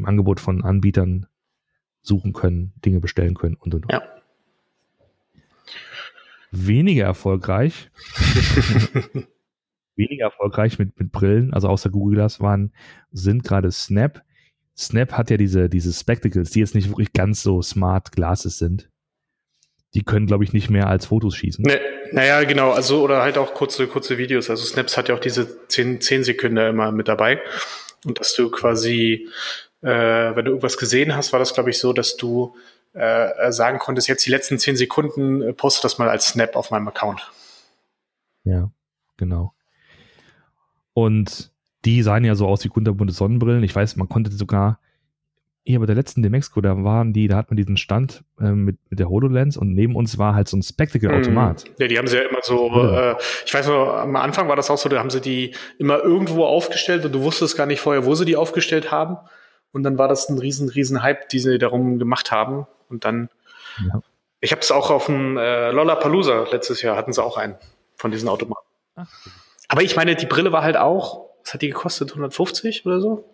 Angebot 0.08 0.40
von 0.40 0.64
Anbietern 0.64 1.28
suchen 2.02 2.34
können, 2.34 2.74
Dinge 2.86 3.00
bestellen 3.00 3.36
können 3.36 3.56
und 3.56 3.74
und 3.74 3.86
und. 3.86 3.92
Ja. 3.92 4.04
Weniger 6.52 7.06
erfolgreich, 7.06 7.92
weniger 9.96 10.26
erfolgreich 10.26 10.80
mit, 10.80 10.98
mit 10.98 11.12
Brillen, 11.12 11.54
also 11.54 11.68
außer 11.68 11.90
Google 11.90 12.16
Glass 12.16 12.40
waren, 12.40 12.74
sind 13.12 13.44
gerade 13.44 13.72
Snap. 13.72 14.24
Snap 14.78 15.14
hat 15.14 15.30
ja 15.30 15.38
diese, 15.38 15.70
diese 15.70 15.92
Spectacles, 15.92 16.52
die 16.52 16.60
jetzt 16.60 16.76
nicht 16.76 16.88
wirklich 16.90 17.12
ganz 17.12 17.44
so 17.44 17.62
smart 17.62 18.12
Glasses 18.14 18.58
sind. 18.58 18.90
Die 19.94 20.04
können, 20.04 20.28
glaube 20.28 20.44
ich, 20.44 20.54
nicht 20.54 20.70
mehr 20.70 20.88
als 20.88 21.08
Fotos 21.08 21.36
schießen. 21.36 21.66
Nee, 21.66 21.80
naja, 22.12 22.44
genau, 22.44 22.72
also 22.72 23.02
oder 23.02 23.22
halt 23.22 23.38
auch 23.38 23.54
kurze, 23.54 23.88
kurze 23.88 24.18
Videos. 24.18 24.50
Also 24.50 24.64
Snaps 24.64 24.98
hat 24.98 25.10
ja 25.10 25.16
auch 25.16 25.20
diese 25.20 25.68
10, 25.68 26.02
10 26.02 26.24
Sekunden 26.24 26.58
immer 26.58 26.92
mit 26.92 27.08
dabei. 27.08 27.42
Und 28.06 28.20
dass 28.20 28.36
du 28.36 28.50
quasi 28.52 29.28
äh, 29.82 29.90
wenn 30.36 30.46
du 30.46 30.52
irgendwas 30.52 30.78
gesehen 30.78 31.16
hast, 31.16 31.34
war 31.34 31.40
das, 31.40 31.54
glaube 31.54 31.70
ich, 31.70 31.80
so, 31.80 31.94
dass 31.94 32.18
du 32.18 32.56
äh, 32.94 33.52
sagen 33.52 33.80
konntest, 33.80 34.08
jetzt 34.08 34.26
die 34.26 34.32
letzten 34.32 34.58
zehn 34.58 34.76
Sekunden 34.76 35.42
äh, 35.42 35.54
poste 35.54 35.84
das 35.84 35.98
mal 35.98 36.10
als 36.10 36.28
Snap 36.28 36.56
auf 36.56 36.72
meinem 36.72 36.88
Account. 36.88 37.32
Ja, 38.44 38.72
genau. 39.18 39.54
Und 40.94 41.52
die 41.86 42.02
sahen 42.02 42.26
ja 42.26 42.36
so 42.36 42.48
aus 42.48 42.64
wie 42.64 42.70
kunterbunte 42.70 43.14
Sonnenbrillen. 43.14 43.64
Ich 43.64 43.76
weiß, 43.76 43.98
man 43.98 44.10
konnte 44.10 44.32
sogar, 44.32 44.80
hier 45.64 45.80
bei 45.80 45.86
der 45.86 45.96
letzten 45.96 46.24
Demexco, 46.24 46.62
da 46.62 46.84
waren 46.84 47.12
die, 47.12 47.28
da 47.28 47.36
hat 47.36 47.52
man 47.52 47.58
diesen 47.58 47.76
Stand 47.76 48.24
äh, 48.40 48.52
mit, 48.52 48.78
mit 48.90 49.00
der 49.00 49.10
HoloLens 49.10 49.58
und 49.58 49.74
neben 49.74 49.96
uns 49.96 50.18
war 50.18 50.34
halt 50.34 50.48
so 50.48 50.56
ein 50.56 50.64
Spectacle-Automat. 50.64 51.66
Mm, 51.66 51.82
ja, 51.82 51.88
die 51.88 51.98
haben 51.98 52.08
sie 52.08 52.16
ja 52.16 52.24
immer 52.24 52.40
so, 52.42 52.70
ja. 52.72 53.12
Äh, 53.12 53.16
ich 53.46 53.54
weiß 53.54 53.68
nur, 53.68 54.00
am 54.00 54.16
Anfang 54.16 54.48
war 54.48 54.56
das 54.56 54.72
auch 54.72 54.78
so, 54.78 54.88
da 54.88 54.98
haben 54.98 55.10
sie 55.10 55.20
die 55.20 55.54
immer 55.78 56.00
irgendwo 56.00 56.46
aufgestellt 56.46 57.04
und 57.04 57.12
du 57.12 57.22
wusstest 57.22 57.58
gar 57.58 57.66
nicht 57.66 57.82
vorher, 57.82 58.06
wo 58.06 58.16
sie 58.16 58.24
die 58.24 58.38
aufgestellt 58.38 58.92
haben. 58.92 59.18
Und 59.72 59.84
dann 59.84 59.98
war 59.98 60.08
das 60.08 60.30
ein 60.30 60.40
riesen, 60.40 60.70
riesen 60.70 61.04
Hype, 61.04 61.30
die 61.30 61.40
sie 61.40 61.58
darum 61.58 62.00
gemacht 62.00 62.32
haben. 62.32 62.68
Und 62.90 63.06
dann, 63.06 63.30
ja. 63.86 64.02
ich 64.40 64.52
habe 64.52 64.62
es 64.62 64.72
auch 64.72 64.90
auf 64.90 65.08
dem 65.08 65.38
äh, 65.38 65.72
Lollapalooza 65.72 66.48
letztes 66.52 66.82
Jahr, 66.82 66.98
hatten 66.98 67.14
sie 67.14 67.24
auch 67.24 67.38
einen 67.38 67.56
von 67.96 68.12
diesen 68.12 68.30
Automaten. 68.30 68.66
Ach. 68.96 69.08
Aber 69.68 69.82
ich 69.84 69.96
meine, 69.96 70.16
die 70.16 70.26
Brille 70.26 70.52
war 70.52 70.64
halt 70.64 70.78
auch, 70.78 71.28
was 71.44 71.54
hat 71.54 71.62
die 71.62 71.68
gekostet? 71.68 72.12
150 72.12 72.86
oder 72.86 73.02
so? 73.02 73.30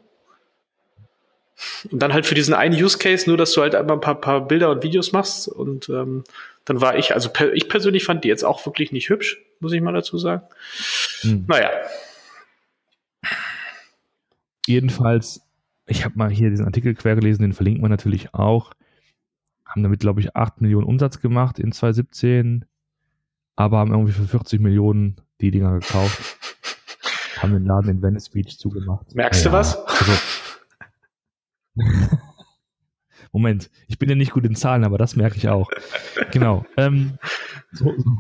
Und 1.92 2.00
dann 2.00 2.14
halt 2.14 2.26
für 2.26 2.36
diesen 2.36 2.54
einen 2.54 2.76
Use 2.76 2.98
Case, 2.98 3.30
nur 3.30 3.38
dass 3.38 3.54
du 3.54 3.62
halt 3.62 3.76
einmal 3.76 3.98
ein 3.98 4.02
paar, 4.02 4.20
paar 4.20 4.48
Bilder 4.48 4.72
und 4.72 4.84
Videos 4.84 5.12
machst. 5.12 5.48
Und 5.48 5.90
ähm, 5.90 6.24
dann 6.66 6.82
war 6.82 6.98
ich, 6.98 7.14
also 7.14 7.30
per, 7.30 7.54
ich 7.54 7.70
persönlich 7.70 8.06
fand 8.06 8.24
die 8.24 8.28
jetzt 8.28 8.44
auch 8.44 8.66
wirklich 8.66 8.92
nicht 8.92 9.10
hübsch, 9.10 9.40
muss 9.60 9.74
ich 9.74 9.82
mal 9.82 9.94
dazu 9.94 10.18
sagen. 10.18 10.44
Hm. 11.22 11.46
Naja. 11.48 11.70
Jedenfalls 14.66 15.42
ich 15.86 16.06
habe 16.06 16.18
mal 16.18 16.30
hier 16.30 16.50
diesen 16.50 16.66
Artikel 16.66 16.94
quer 16.96 17.16
gelesen, 17.16 17.42
den 17.42 17.54
verlinkt 17.54 17.82
man 17.82 17.92
natürlich 17.92 18.34
auch. 18.34 18.72
Haben 19.66 19.84
damit, 19.84 20.00
glaube 20.00 20.22
ich, 20.22 20.36
8 20.36 20.62
Millionen 20.62 20.86
Umsatz 20.86 21.20
gemacht 21.20 21.60
in 21.60 21.72
2017, 21.72 22.66
aber 23.56 23.80
haben 23.80 23.92
irgendwie 23.92 24.14
für 24.14 24.28
40 24.28 24.60
Millionen 24.60 25.22
die 25.42 25.52
Dinger 25.52 25.80
gekauft. 25.80 26.38
haben 27.40 27.54
den 27.54 27.66
Laden 27.66 27.90
in 27.90 28.02
Venice 28.02 28.30
Beach 28.30 28.58
zugemacht. 28.58 29.14
Merkst 29.16 29.44
ja, 29.46 29.52
du 29.52 29.58
was? 29.58 29.78
Also, 29.86 30.14
Moment, 33.32 33.72
ich 33.88 33.98
bin 33.98 34.10
ja 34.10 34.16
nicht 34.16 34.32
gut 34.32 34.46
in 34.46 34.56
Zahlen, 34.56 34.84
aber 34.84 34.98
das 34.98 35.16
merke 35.16 35.38
ich 35.38 35.50
auch. 35.50 35.70
genau. 36.32 36.66
Ähm, 36.78 37.18
so, 37.72 37.94
so. 37.98 38.18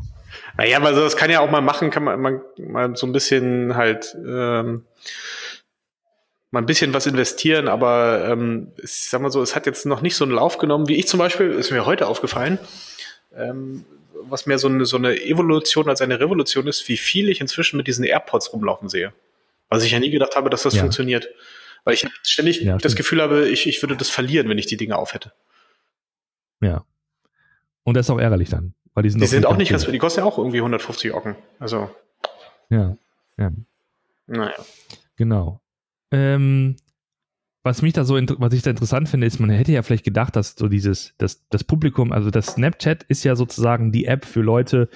Naja, 0.57 0.77
aber 0.77 0.91
das 0.91 1.15
kann 1.15 1.29
ja 1.29 1.39
auch 1.39 1.51
mal 1.51 1.61
machen, 1.61 1.91
kann 1.91 2.03
man, 2.03 2.19
man 2.19 2.41
mal 2.57 2.95
so 2.95 3.05
ein 3.05 3.13
bisschen 3.13 3.75
halt 3.75 4.17
ähm, 4.25 4.85
mal 6.53 6.59
ein 6.61 6.67
bisschen 6.67 6.93
was 6.93 7.07
investieren, 7.07 7.67
aber 7.67 8.27
ähm, 8.29 8.71
ich 8.77 9.09
sag 9.09 9.21
mal 9.21 9.31
so, 9.31 9.41
es 9.41 9.55
hat 9.55 9.65
jetzt 9.65 9.87
noch 9.87 10.01
nicht 10.01 10.15
so 10.15 10.23
einen 10.23 10.33
Lauf 10.33 10.59
genommen, 10.59 10.87
wie 10.87 10.97
ich 10.97 11.07
zum 11.07 11.17
Beispiel, 11.17 11.49
ist 11.49 11.71
mir 11.71 11.87
heute 11.87 12.07
aufgefallen, 12.07 12.59
ähm, 13.35 13.85
was 14.25 14.45
mehr 14.45 14.59
so 14.59 14.67
eine, 14.67 14.85
so 14.85 14.97
eine 14.97 15.19
Evolution 15.19 15.89
als 15.89 16.01
eine 16.01 16.19
Revolution 16.19 16.67
ist, 16.67 16.87
wie 16.87 16.97
viel 16.97 17.29
ich 17.29 17.41
inzwischen 17.41 17.75
mit 17.75 17.87
diesen 17.87 18.05
AirPods 18.05 18.53
rumlaufen 18.53 18.87
sehe. 18.87 19.13
Was 19.69 19.83
ich 19.83 19.93
ja 19.93 19.99
nie 19.99 20.11
gedacht 20.11 20.35
habe, 20.35 20.51
dass 20.51 20.61
das 20.61 20.75
ja. 20.75 20.81
funktioniert. 20.81 21.27
Weil 21.85 21.95
ich 21.95 22.07
ständig 22.21 22.61
Ja, 22.61 22.77
das. 22.77 22.95
Gefühl 22.95 23.19
habe, 23.19 23.49
ich, 23.49 23.65
ich 23.67 23.81
würde 23.81 23.97
das 23.97 24.09
verlieren, 24.11 24.47
wenn 24.47 24.59
ich 24.59 24.67
die 24.67 24.77
Dinge 24.77 24.95
aufhätte. 24.95 25.33
Ja. 26.61 26.85
Und 27.83 27.97
das 27.97 28.05
ist 28.05 28.09
auch 28.11 28.19
ärgerlich 28.19 28.49
dann. 28.49 28.75
Weil 28.93 29.01
die 29.01 29.09
sind, 29.09 29.21
Die 29.21 29.27
sind 29.27 29.47
auch 29.47 29.57
nicht 29.57 29.71
ganz, 29.71 29.87
die 29.87 29.97
kosten 29.97 30.19
ja 30.19 30.25
auch 30.27 30.37
irgendwie 30.37 30.59
150 30.59 31.15
Ocken. 31.15 31.35
Also, 31.57 31.89
Ja, 32.69 32.95
ja, 33.37 33.51
naja. 34.27 34.53
genau. 35.17 35.62
Ähm, 36.13 36.75
was 37.63 37.81
mich 37.81 37.93
da 37.93 38.03
so, 38.03 38.15
was 38.15 38.53
ich 38.53 38.61
da 38.61 38.69
interessant 38.69 39.09
finde, 39.09 39.25
ist, 39.25 39.39
man 39.39 39.49
hätte 39.49 39.71
ja 39.71 39.81
vielleicht 39.81 40.03
gedacht, 40.03 40.35
dass 40.35 40.55
so 40.55 40.67
dieses, 40.67 41.15
das, 41.17 41.47
das 41.49 41.63
Publikum, 41.63 42.11
also 42.11 42.29
das 42.29 42.47
Snapchat 42.47 43.03
ist 43.03 43.23
ja 43.23 43.35
sozusagen 43.35 43.91
die 43.91 44.05
App 44.05 44.25
für 44.25 44.41
Leute 44.41 44.89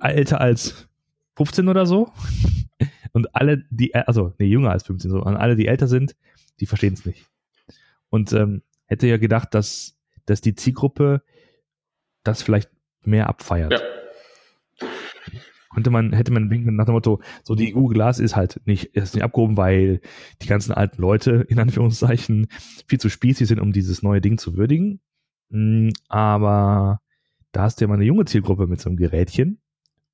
älter 0.00 0.40
als 0.40 0.88
15 1.36 1.68
oder 1.68 1.84
so. 1.86 2.12
Und 3.12 3.34
alle, 3.34 3.64
die, 3.70 3.94
also, 3.94 4.34
nee, 4.38 4.46
jünger 4.46 4.70
als 4.70 4.84
15, 4.84 5.10
so, 5.10 5.22
und 5.22 5.36
alle, 5.36 5.56
die 5.56 5.66
älter 5.66 5.88
sind, 5.88 6.14
die 6.60 6.66
verstehen 6.66 6.92
es 6.92 7.06
nicht. 7.06 7.26
Und 8.10 8.34
ähm, 8.34 8.62
hätte 8.84 9.06
ja 9.06 9.16
gedacht, 9.16 9.54
dass, 9.54 9.98
dass 10.26 10.42
die 10.42 10.54
Zielgruppe 10.54 11.22
das 12.22 12.42
vielleicht 12.42 12.70
mehr 13.02 13.28
abfeiert. 13.28 13.72
Ja. 13.72 13.80
Könnte 15.78 15.90
man, 15.90 16.12
hätte 16.12 16.32
man 16.32 16.50
denken, 16.50 16.74
nach 16.74 16.86
dem 16.86 16.94
Motto, 16.94 17.20
so 17.44 17.54
die 17.54 17.72
Glass 17.72 18.18
ist 18.18 18.34
halt 18.34 18.60
nicht, 18.64 18.96
ist 18.96 19.14
nicht 19.14 19.22
abgehoben, 19.22 19.56
weil 19.56 20.00
die 20.42 20.48
ganzen 20.48 20.72
alten 20.72 21.00
Leute, 21.00 21.30
in 21.48 21.60
Anführungszeichen, 21.60 22.48
viel 22.88 22.98
zu 22.98 23.08
spießig 23.08 23.46
sind, 23.46 23.60
um 23.60 23.72
dieses 23.72 24.02
neue 24.02 24.20
Ding 24.20 24.38
zu 24.38 24.56
würdigen. 24.56 24.98
Mm, 25.50 25.90
Aber 26.08 27.00
da 27.52 27.62
hast 27.62 27.80
du 27.80 27.84
ja 27.84 27.88
mal 27.88 27.94
eine 27.94 28.06
junge 28.06 28.24
Zielgruppe 28.24 28.66
mit 28.66 28.80
so 28.80 28.88
einem 28.90 28.96
Gerätchen 28.96 29.60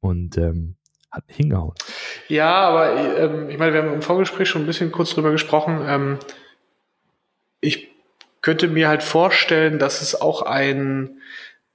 und 0.00 0.36
ähm, 0.36 0.76
hat 1.10 1.24
hingehauen. 1.28 1.72
Ja, 2.28 2.52
aber 2.52 3.18
ähm, 3.18 3.48
ich 3.48 3.56
meine, 3.56 3.72
wir 3.72 3.82
haben 3.82 3.94
im 3.94 4.02
Vorgespräch 4.02 4.46
schon 4.46 4.64
ein 4.64 4.66
bisschen 4.66 4.92
kurz 4.92 5.14
drüber 5.14 5.30
gesprochen. 5.30 5.80
Ähm, 5.86 6.18
ich 7.62 7.88
könnte 8.42 8.68
mir 8.68 8.88
halt 8.88 9.02
vorstellen, 9.02 9.78
dass 9.78 10.02
es 10.02 10.20
auch 10.20 10.42
ein, 10.42 11.22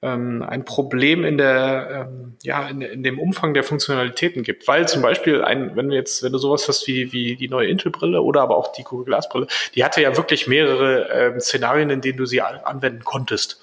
ähm, 0.01 0.43
ein 0.47 0.65
Problem 0.65 1.25
in 1.25 1.37
der, 1.37 2.07
ähm, 2.09 2.37
ja, 2.43 2.67
in, 2.67 2.81
in 2.81 3.03
dem 3.03 3.19
Umfang 3.19 3.53
der 3.53 3.63
Funktionalitäten 3.63 4.43
gibt. 4.43 4.67
Weil 4.67 4.87
zum 4.87 5.01
Beispiel 5.01 5.43
ein, 5.43 5.75
wenn 5.75 5.89
du 5.89 5.95
jetzt, 5.95 6.23
wenn 6.23 6.31
du 6.31 6.37
sowas 6.37 6.67
hast 6.67 6.87
wie, 6.87 7.11
wie 7.11 7.35
die 7.35 7.49
neue 7.49 7.67
Intel-Brille 7.67 8.21
oder 8.21 8.41
aber 8.41 8.57
auch 8.57 8.71
die 8.71 8.83
Google 8.83 9.05
Glass-Brille, 9.05 9.47
die 9.75 9.83
hatte 9.83 10.01
ja 10.01 10.15
wirklich 10.15 10.47
mehrere 10.47 11.09
ähm, 11.09 11.39
Szenarien, 11.39 11.89
in 11.89 12.01
denen 12.01 12.17
du 12.17 12.25
sie 12.25 12.41
an- 12.41 12.61
anwenden 12.63 13.03
konntest. 13.03 13.59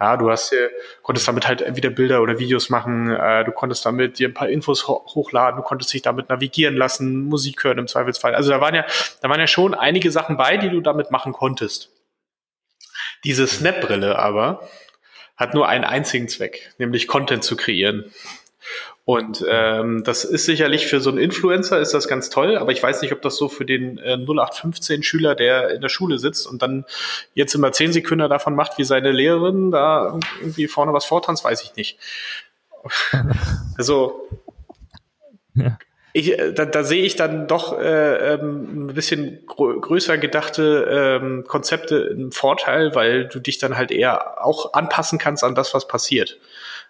Ja, 0.00 0.16
du 0.16 0.30
hast, 0.30 0.52
äh, 0.52 0.68
konntest 1.02 1.28
damit 1.28 1.46
halt 1.46 1.62
entweder 1.62 1.90
Bilder 1.90 2.22
oder 2.22 2.40
Videos 2.40 2.70
machen, 2.70 3.10
äh, 3.10 3.44
du 3.44 3.52
konntest 3.52 3.86
damit 3.86 4.18
dir 4.18 4.28
ein 4.28 4.34
paar 4.34 4.48
Infos 4.48 4.88
ho 4.88 5.04
hochladen, 5.14 5.58
du 5.58 5.62
konntest 5.62 5.92
dich 5.92 6.02
damit 6.02 6.28
navigieren 6.28 6.76
lassen, 6.76 7.24
Musik 7.26 7.62
hören 7.62 7.78
im 7.78 7.86
Zweifelsfall. 7.86 8.34
Also 8.34 8.50
da 8.50 8.60
waren 8.60 8.74
ja, 8.74 8.84
da 9.20 9.28
waren 9.28 9.38
ja 9.38 9.46
schon 9.46 9.74
einige 9.74 10.10
Sachen 10.10 10.36
bei, 10.36 10.56
die 10.56 10.70
du 10.70 10.80
damit 10.80 11.12
machen 11.12 11.32
konntest. 11.32 11.90
Diese 13.24 13.46
Snap-Brille 13.46 14.18
aber 14.18 14.68
hat 15.36 15.54
nur 15.54 15.68
einen 15.68 15.84
einzigen 15.84 16.28
Zweck, 16.28 16.72
nämlich 16.78 17.08
Content 17.08 17.44
zu 17.44 17.56
kreieren. 17.56 18.12
Und 19.04 19.44
ähm, 19.48 20.04
das 20.04 20.24
ist 20.24 20.44
sicherlich 20.44 20.86
für 20.86 21.00
so 21.00 21.10
einen 21.10 21.18
Influencer 21.18 21.80
ist 21.80 21.92
das 21.92 22.06
ganz 22.06 22.30
toll, 22.30 22.56
aber 22.56 22.70
ich 22.70 22.80
weiß 22.80 23.02
nicht, 23.02 23.12
ob 23.12 23.20
das 23.20 23.36
so 23.36 23.48
für 23.48 23.64
den 23.64 23.98
äh, 23.98 24.14
0815 24.14 25.02
Schüler, 25.02 25.34
der 25.34 25.70
in 25.70 25.80
der 25.80 25.88
Schule 25.88 26.18
sitzt 26.18 26.46
und 26.46 26.62
dann 26.62 26.84
jetzt 27.34 27.54
immer 27.54 27.72
zehn 27.72 27.92
Sekunden 27.92 28.30
davon 28.30 28.54
macht, 28.54 28.78
wie 28.78 28.84
seine 28.84 29.10
Lehrerin 29.10 29.72
da 29.72 30.20
irgendwie 30.40 30.68
vorne 30.68 30.92
was 30.92 31.04
vortanzt, 31.04 31.44
weiß 31.44 31.62
ich 31.62 31.74
nicht. 31.76 31.98
Also 33.76 34.28
Ja. 35.54 35.78
Ich, 36.12 36.38
äh, 36.38 36.52
da, 36.52 36.64
da 36.66 36.84
sehe 36.84 37.02
ich 37.04 37.16
dann 37.16 37.46
doch 37.48 37.78
äh, 37.78 38.34
ähm, 38.34 38.86
ein 38.88 38.94
bisschen 38.94 39.44
grö 39.46 39.80
größer 39.80 40.18
gedachte 40.18 41.18
ähm, 41.22 41.44
Konzepte 41.46 41.96
im 41.96 42.32
Vorteil, 42.32 42.94
weil 42.94 43.26
du 43.28 43.40
dich 43.40 43.58
dann 43.58 43.76
halt 43.76 43.90
eher 43.90 44.44
auch 44.44 44.74
anpassen 44.74 45.18
kannst 45.18 45.42
an 45.44 45.54
das, 45.54 45.72
was 45.74 45.88
passiert. 45.88 46.38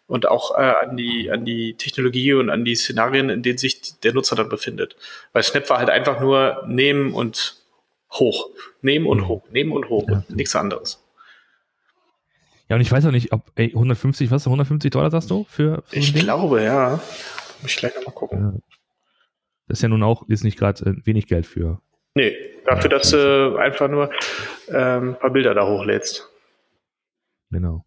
Und 0.09 0.27
auch 0.29 0.59
äh, 0.59 0.75
an, 0.83 0.97
die, 0.97 1.31
an 1.31 1.45
die 1.45 1.75
Technologie 1.75 2.33
und 2.35 2.51
an 2.51 2.65
die 2.65 2.75
Szenarien, 2.75 3.31
in 3.31 3.43
denen 3.43 3.59
sich 3.59 3.99
der 4.01 4.13
Nutzer 4.13 4.35
dann 4.37 4.49
befindet. 4.49 4.97
Weil 5.33 5.43
Snap 5.45 5.71
war 5.71 5.79
halt 5.79 5.91
einfach 5.91 6.21
nur 6.21 6.65
nehmen 6.67 7.15
und 7.15 7.57
hoch. 8.11 8.51
Nehmen 8.83 9.07
und 9.07 9.19
Mhm. 9.21 9.29
hoch. 9.29 9.43
Nehmen 9.53 9.73
und 9.73 9.89
hoch. 9.89 10.07
Ja. 10.09 10.17
Und 10.29 10.37
nichts 10.37 10.55
anderes. 10.57 10.99
Ja, 12.69 12.77
und 12.77 12.83
ich 12.83 12.91
weiß 12.91 13.07
auch 13.07 13.11
nicht, 13.11 13.33
ob, 13.33 13.43
ey, 13.55 13.69
150, 13.69 14.31
was, 14.31 14.47
150 14.47 14.91
Dollar 14.91 15.11
sagst 15.11 15.31
du 15.31 15.47
für, 15.49 15.83
für 15.87 15.97
Ich 15.97 16.13
Ding? 16.13 16.25
glaube, 16.25 16.63
ja. 16.63 17.01
Muss 17.63 17.71
ich 17.71 17.77
gleich 17.77 17.95
nochmal 17.95 18.15
gucken. 18.15 18.63
Das 19.69 19.79
ist 19.79 19.83
ja 19.83 19.89
nun 19.89 20.03
auch, 20.03 20.29
ist 20.29 20.45
nicht 20.45 20.59
gerade 20.59 20.85
äh, 20.85 21.07
wenig 21.07 21.27
Geld 21.27 21.47
für. 21.47 21.81
Nee, 22.15 22.37
dafür, 22.67 22.91
dass 22.91 23.11
du 23.11 23.57
einfach 23.57 23.89
nur 23.89 24.11
ähm, 24.69 25.11
ein 25.11 25.19
paar 25.19 25.31
Bilder 25.31 25.55
da 25.55 25.67
hochlädst. 25.67 26.29
Genau. 27.51 27.85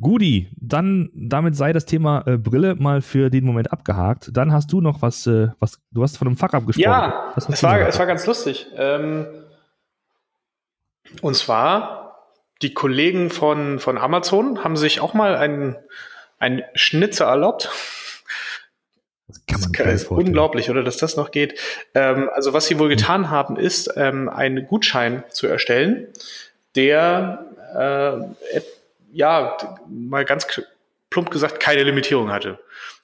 Guti, 0.00 0.50
dann 0.56 1.10
damit 1.14 1.54
sei 1.56 1.72
das 1.72 1.86
Thema 1.86 2.24
äh, 2.26 2.36
Brille 2.36 2.74
mal 2.74 3.00
für 3.00 3.30
den 3.30 3.44
Moment 3.44 3.72
abgehakt. 3.72 4.30
Dann 4.32 4.52
hast 4.52 4.72
du 4.72 4.80
noch 4.80 5.02
was, 5.02 5.26
äh, 5.26 5.48
was 5.60 5.80
du 5.92 6.02
hast 6.02 6.18
von 6.18 6.26
einem 6.26 6.36
Fuck-up 6.36 6.66
gesprochen. 6.66 6.84
Ja, 6.84 7.32
es 7.36 7.62
war, 7.62 7.80
es 7.88 7.98
war 7.98 8.06
ganz 8.06 8.26
lustig. 8.26 8.66
Ähm, 8.76 9.26
und 11.22 11.36
zwar, 11.36 12.28
die 12.60 12.74
Kollegen 12.74 13.30
von, 13.30 13.78
von 13.78 13.98
Amazon 13.98 14.64
haben 14.64 14.76
sich 14.76 15.00
auch 15.00 15.14
mal 15.14 15.36
einen, 15.36 15.76
einen 16.38 16.62
Schnitzer 16.74 17.26
erlaubt. 17.26 17.70
Das 19.28 19.44
kann 19.46 19.60
man 19.60 19.72
Das 19.72 19.94
ist 19.94 20.06
vorstellen. 20.08 20.28
unglaublich, 20.28 20.70
oder 20.70 20.82
dass 20.82 20.96
das 20.98 21.16
noch 21.16 21.30
geht. 21.30 21.58
Ähm, 21.94 22.30
also 22.34 22.52
was 22.52 22.66
sie 22.66 22.78
wohl 22.78 22.88
getan 22.88 23.30
haben, 23.30 23.56
ist 23.56 23.90
ähm, 23.96 24.28
einen 24.28 24.66
Gutschein 24.66 25.24
zu 25.30 25.46
erstellen, 25.46 26.08
der 26.76 27.46
äh, 27.74 28.60
ja 29.12 29.56
mal 29.88 30.24
ganz 30.24 30.46
plump 31.10 31.30
gesagt 31.30 31.60
keine 31.60 31.84
Limitierung 31.84 32.30
hatte. 32.30 32.58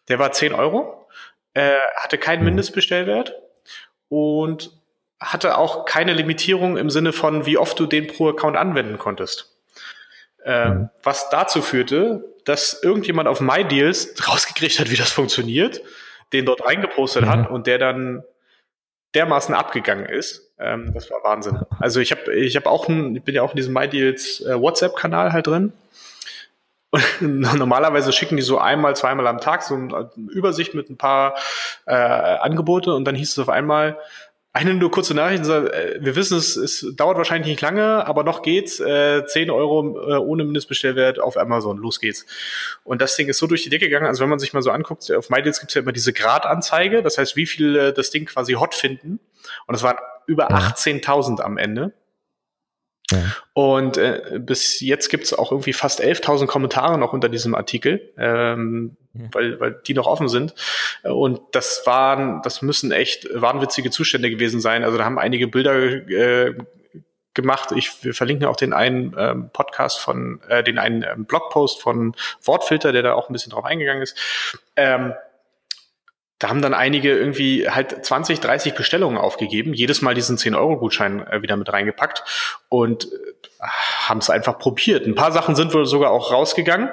Der 0.09 0.19
war 0.19 0.33
10 0.33 0.53
Euro, 0.53 1.07
äh, 1.55 1.75
hatte 1.97 2.19
keinen 2.19 2.41
Mhm. 2.41 2.47
Mindestbestellwert 2.47 3.35
und 4.09 4.73
hatte 5.21 5.59
auch 5.59 5.85
keine 5.85 6.15
Limitierung 6.15 6.77
im 6.77 6.91
Sinne 6.91 7.13
von, 7.13 7.47
wie 7.47 7.59
oft 7.59 7.79
du 7.79 7.87
den 7.87 8.07
pro 8.07 8.29
Account 8.31 8.57
anwenden 8.57 8.99
konntest. 8.99 9.55
Äh, 10.45 10.69
Mhm. 10.71 10.89
Was 11.03 11.29
dazu 11.31 11.63
führte, 11.63 12.25
dass 12.45 12.83
irgendjemand 12.83 13.29
auf 13.29 13.41
MyDeals 13.41 14.15
rausgekriegt 14.27 14.79
hat, 14.81 14.91
wie 14.91 14.97
das 14.97 15.13
funktioniert, 15.13 15.81
den 16.33 16.47
dort 16.47 16.65
reingepostet 16.65 17.25
Mhm. 17.25 17.29
hat 17.29 17.51
und 17.51 17.67
der 17.67 17.79
dann 17.79 18.23
dermaßen 19.15 19.55
abgegangen 19.55 20.07
ist. 20.07 20.53
Ähm, 20.59 20.93
das 20.95 21.11
war 21.11 21.23
Wahnsinn. 21.25 21.61
Also 21.79 22.01
ich 22.01 22.13
habe 22.13 22.33
ich 22.35 22.57
hab 22.57 22.67
auch 22.67 22.89
ein, 22.89 23.17
ich 23.17 23.23
bin 23.23 23.35
ja 23.35 23.43
auch 23.43 23.51
in 23.51 23.57
diesem 23.57 23.75
MyDeals 23.75 24.41
äh, 24.43 24.61
WhatsApp-Kanal 24.61 25.33
halt 25.33 25.47
drin. 25.47 25.73
Und 26.91 27.41
normalerweise 27.57 28.13
schicken 28.13 28.37
die 28.37 28.43
so 28.43 28.59
einmal, 28.59 28.97
zweimal 28.97 29.27
am 29.27 29.41
Tag 29.41 29.63
so 29.63 29.75
eine 29.75 30.11
Übersicht 30.31 30.75
mit 30.75 30.91
ein 30.91 30.97
paar 30.97 31.35
äh, 31.87 31.95
Angebote 31.95 32.95
und 32.95 33.05
dann 33.05 33.15
hieß 33.15 33.31
es 33.31 33.39
auf 33.39 33.49
einmal, 33.49 33.99
eine 34.53 34.75
nur 34.75 34.91
kurze 34.91 35.15
Nachricht, 35.15 35.45
so, 35.45 35.55
äh, 35.55 35.99
wir 36.01 36.17
wissen 36.17 36.37
es, 36.37 36.57
es 36.57 36.85
dauert 36.97 37.17
wahrscheinlich 37.17 37.49
nicht 37.49 37.61
lange, 37.61 38.07
aber 38.07 38.25
noch 38.25 38.43
geht's, 38.43 38.81
äh, 38.81 39.25
10 39.25 39.51
Euro 39.51 39.97
äh, 40.11 40.17
ohne 40.17 40.45
Mindestbestellwert 40.45 41.21
auf 41.21 41.37
Amazon, 41.37 41.79
los 41.79 42.01
geht's. 42.01 42.27
Und 42.83 43.01
das 43.01 43.15
Ding 43.15 43.29
ist 43.29 43.39
so 43.39 43.47
durch 43.47 43.63
die 43.63 43.69
Decke 43.71 43.87
gegangen, 43.87 44.07
also 44.07 44.23
wenn 44.23 44.29
man 44.29 44.41
sich 44.41 44.53
mal 44.53 44.63
so 44.63 44.71
anguckt, 44.71 45.11
auf 45.13 45.31
MyDeals 45.31 45.61
gibt's 45.61 45.75
ja 45.75 45.83
immer 45.83 45.93
diese 45.93 46.13
Gradanzeige, 46.13 47.03
das 47.03 47.17
heißt, 47.17 47.37
wie 47.37 47.47
viel 47.47 47.77
äh, 47.77 47.93
das 47.93 48.11
Ding 48.11 48.27
quasi 48.27 48.55
hot 48.55 48.75
finden. 48.75 49.21
Und 49.67 49.75
es 49.75 49.83
waren 49.83 49.99
über 50.27 50.49
Ja. 50.51 50.57
18.000 50.57 51.41
am 51.41 51.57
Ende. 51.57 51.93
Ja. 53.11 53.19
Und 53.55 53.97
äh, 53.97 54.39
bis 54.39 54.81
jetzt 54.81 55.09
gibt's 55.09 55.33
auch 55.33 55.53
irgendwie 55.53 55.73
fast 55.73 56.03
11.000 56.03 56.47
Kommentare 56.47 56.99
noch 56.99 57.13
unter 57.13 57.29
diesem 57.29 57.55
Artikel, 57.55 58.13
ähm, 58.19 58.97
Ja. 59.15 59.29
weil, 59.33 59.61
weil 59.61 59.81
die 59.87 59.95
noch 59.95 60.07
offen 60.07 60.29
sind. 60.29 60.55
Und 61.03 61.41
das 61.53 61.83
waren, 61.85 62.43
das 62.43 62.63
müssen 62.63 62.93
echt 62.93 63.29
wahnwitzige 63.33 63.91
Zustände 63.91 64.31
gewesen 64.31 64.61
sein. 64.61 64.85
Also 64.85 64.99
da 64.99 65.05
haben 65.05 65.19
einige 65.19 65.49
Bilder 65.49 65.75
äh, 66.09 66.55
gemacht. 67.35 67.71
Ich 67.77 68.05
wir 68.05 68.15
verlinken 68.15 68.47
auch 68.47 68.57
den 68.57 68.73
einen 68.73 69.15
ähm, 69.19 69.51
Podcast 69.53 69.99
von, 69.99 70.41
äh, 70.49 70.63
den 70.63 70.79
einen 70.79 71.03
ähm, 71.03 71.25
Blogpost 71.25 71.81
von 71.81 72.15
Wortfilter, 72.43 72.93
der 72.93 73.03
da 73.03 73.15
auch 73.15 73.29
ein 73.29 73.33
bisschen 73.33 73.53
drauf 73.53 73.65
eingegangen 73.65 74.03
ist. 74.03 74.17
Ähm, 74.77 75.15
da 76.41 76.49
haben 76.49 76.63
dann 76.63 76.75
einige 76.75 77.17
irgendwie 77.17 77.69
halt 77.69 78.05
20, 78.05 78.41
30 78.41 78.75
Bestellungen 78.75 79.19
aufgegeben, 79.19 79.75
jedes 79.75 80.01
Mal 80.01 80.15
diesen 80.15 80.39
10-Euro-Gutschein 80.39 81.27
äh, 81.27 81.43
wieder 81.43 81.57
mit 81.57 81.71
reingepackt 81.71 82.25
und 82.71 83.05
äh, 83.05 83.67
haben 84.09 84.19
es 84.19 84.31
einfach 84.31 84.59
probiert. 84.59 85.07
Ein 85.07 85.15
paar 85.15 85.33
Sachen 85.33 85.55
sind 85.55 85.75
wohl 85.75 85.85
sogar 85.85 86.11
auch 86.11 86.33
rausgegangen. 86.33 86.89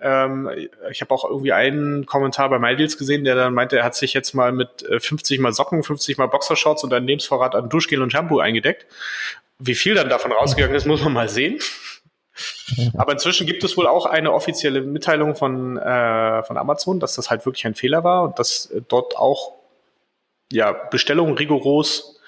Ähm, 0.00 0.48
ich 0.92 1.00
habe 1.00 1.12
auch 1.12 1.28
irgendwie 1.28 1.52
einen 1.52 2.06
Kommentar 2.06 2.48
bei 2.48 2.60
MyDeals 2.60 2.96
gesehen, 2.96 3.24
der 3.24 3.34
dann 3.34 3.52
meinte, 3.52 3.76
er 3.76 3.84
hat 3.84 3.96
sich 3.96 4.14
jetzt 4.14 4.32
mal 4.32 4.52
mit 4.52 4.88
äh, 4.88 5.00
50 5.00 5.40
mal 5.40 5.52
Socken, 5.52 5.82
50 5.82 6.16
mal 6.16 6.28
Boxershorts 6.28 6.84
und 6.84 6.94
einen 6.94 7.08
Lebensvorrat 7.08 7.56
an 7.56 7.68
Duschgel 7.68 8.00
und 8.00 8.12
Shampoo 8.12 8.38
eingedeckt. 8.38 8.86
Wie 9.58 9.74
viel 9.74 9.94
dann 9.94 10.08
davon 10.08 10.30
rausgegangen 10.30 10.76
ist, 10.76 10.86
muss 10.86 11.02
man 11.02 11.12
mal 11.12 11.28
sehen. 11.28 11.58
Aber 12.96 13.12
inzwischen 13.12 13.46
gibt 13.46 13.64
es 13.64 13.76
wohl 13.76 13.86
auch 13.86 14.06
eine 14.06 14.32
offizielle 14.32 14.80
Mitteilung 14.80 15.36
von, 15.36 15.76
äh, 15.76 16.42
von 16.42 16.56
Amazon, 16.56 17.00
dass 17.00 17.14
das 17.14 17.30
halt 17.30 17.46
wirklich 17.46 17.66
ein 17.66 17.74
Fehler 17.74 18.04
war 18.04 18.22
und 18.22 18.38
dass 18.38 18.66
äh, 18.66 18.82
dort 18.86 19.16
auch 19.16 19.52
ja, 20.52 20.72
Bestellungen 20.72 21.36
rigoros 21.36 22.20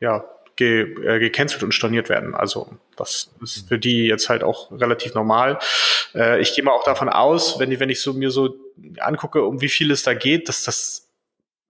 ja, 0.00 0.24
ge, 0.56 0.82
äh, 1.04 1.18
gecancelt 1.18 1.62
und 1.62 1.72
storniert 1.72 2.08
werden. 2.08 2.34
Also 2.34 2.68
das 2.96 3.30
ist 3.40 3.68
für 3.68 3.78
die 3.78 4.06
jetzt 4.06 4.28
halt 4.28 4.44
auch 4.44 4.70
relativ 4.72 5.14
normal. 5.14 5.58
Äh, 6.14 6.40
ich 6.40 6.54
gehe 6.54 6.64
mal 6.64 6.72
auch 6.72 6.84
davon 6.84 7.08
aus, 7.08 7.58
wenn, 7.58 7.78
wenn 7.78 7.90
ich 7.90 8.00
so 8.00 8.12
mir 8.12 8.30
so 8.30 8.56
angucke, 8.98 9.44
um 9.44 9.60
wie 9.60 9.68
viel 9.68 9.90
es 9.90 10.02
da 10.02 10.14
geht, 10.14 10.48
dass 10.48 10.64
das 10.64 11.08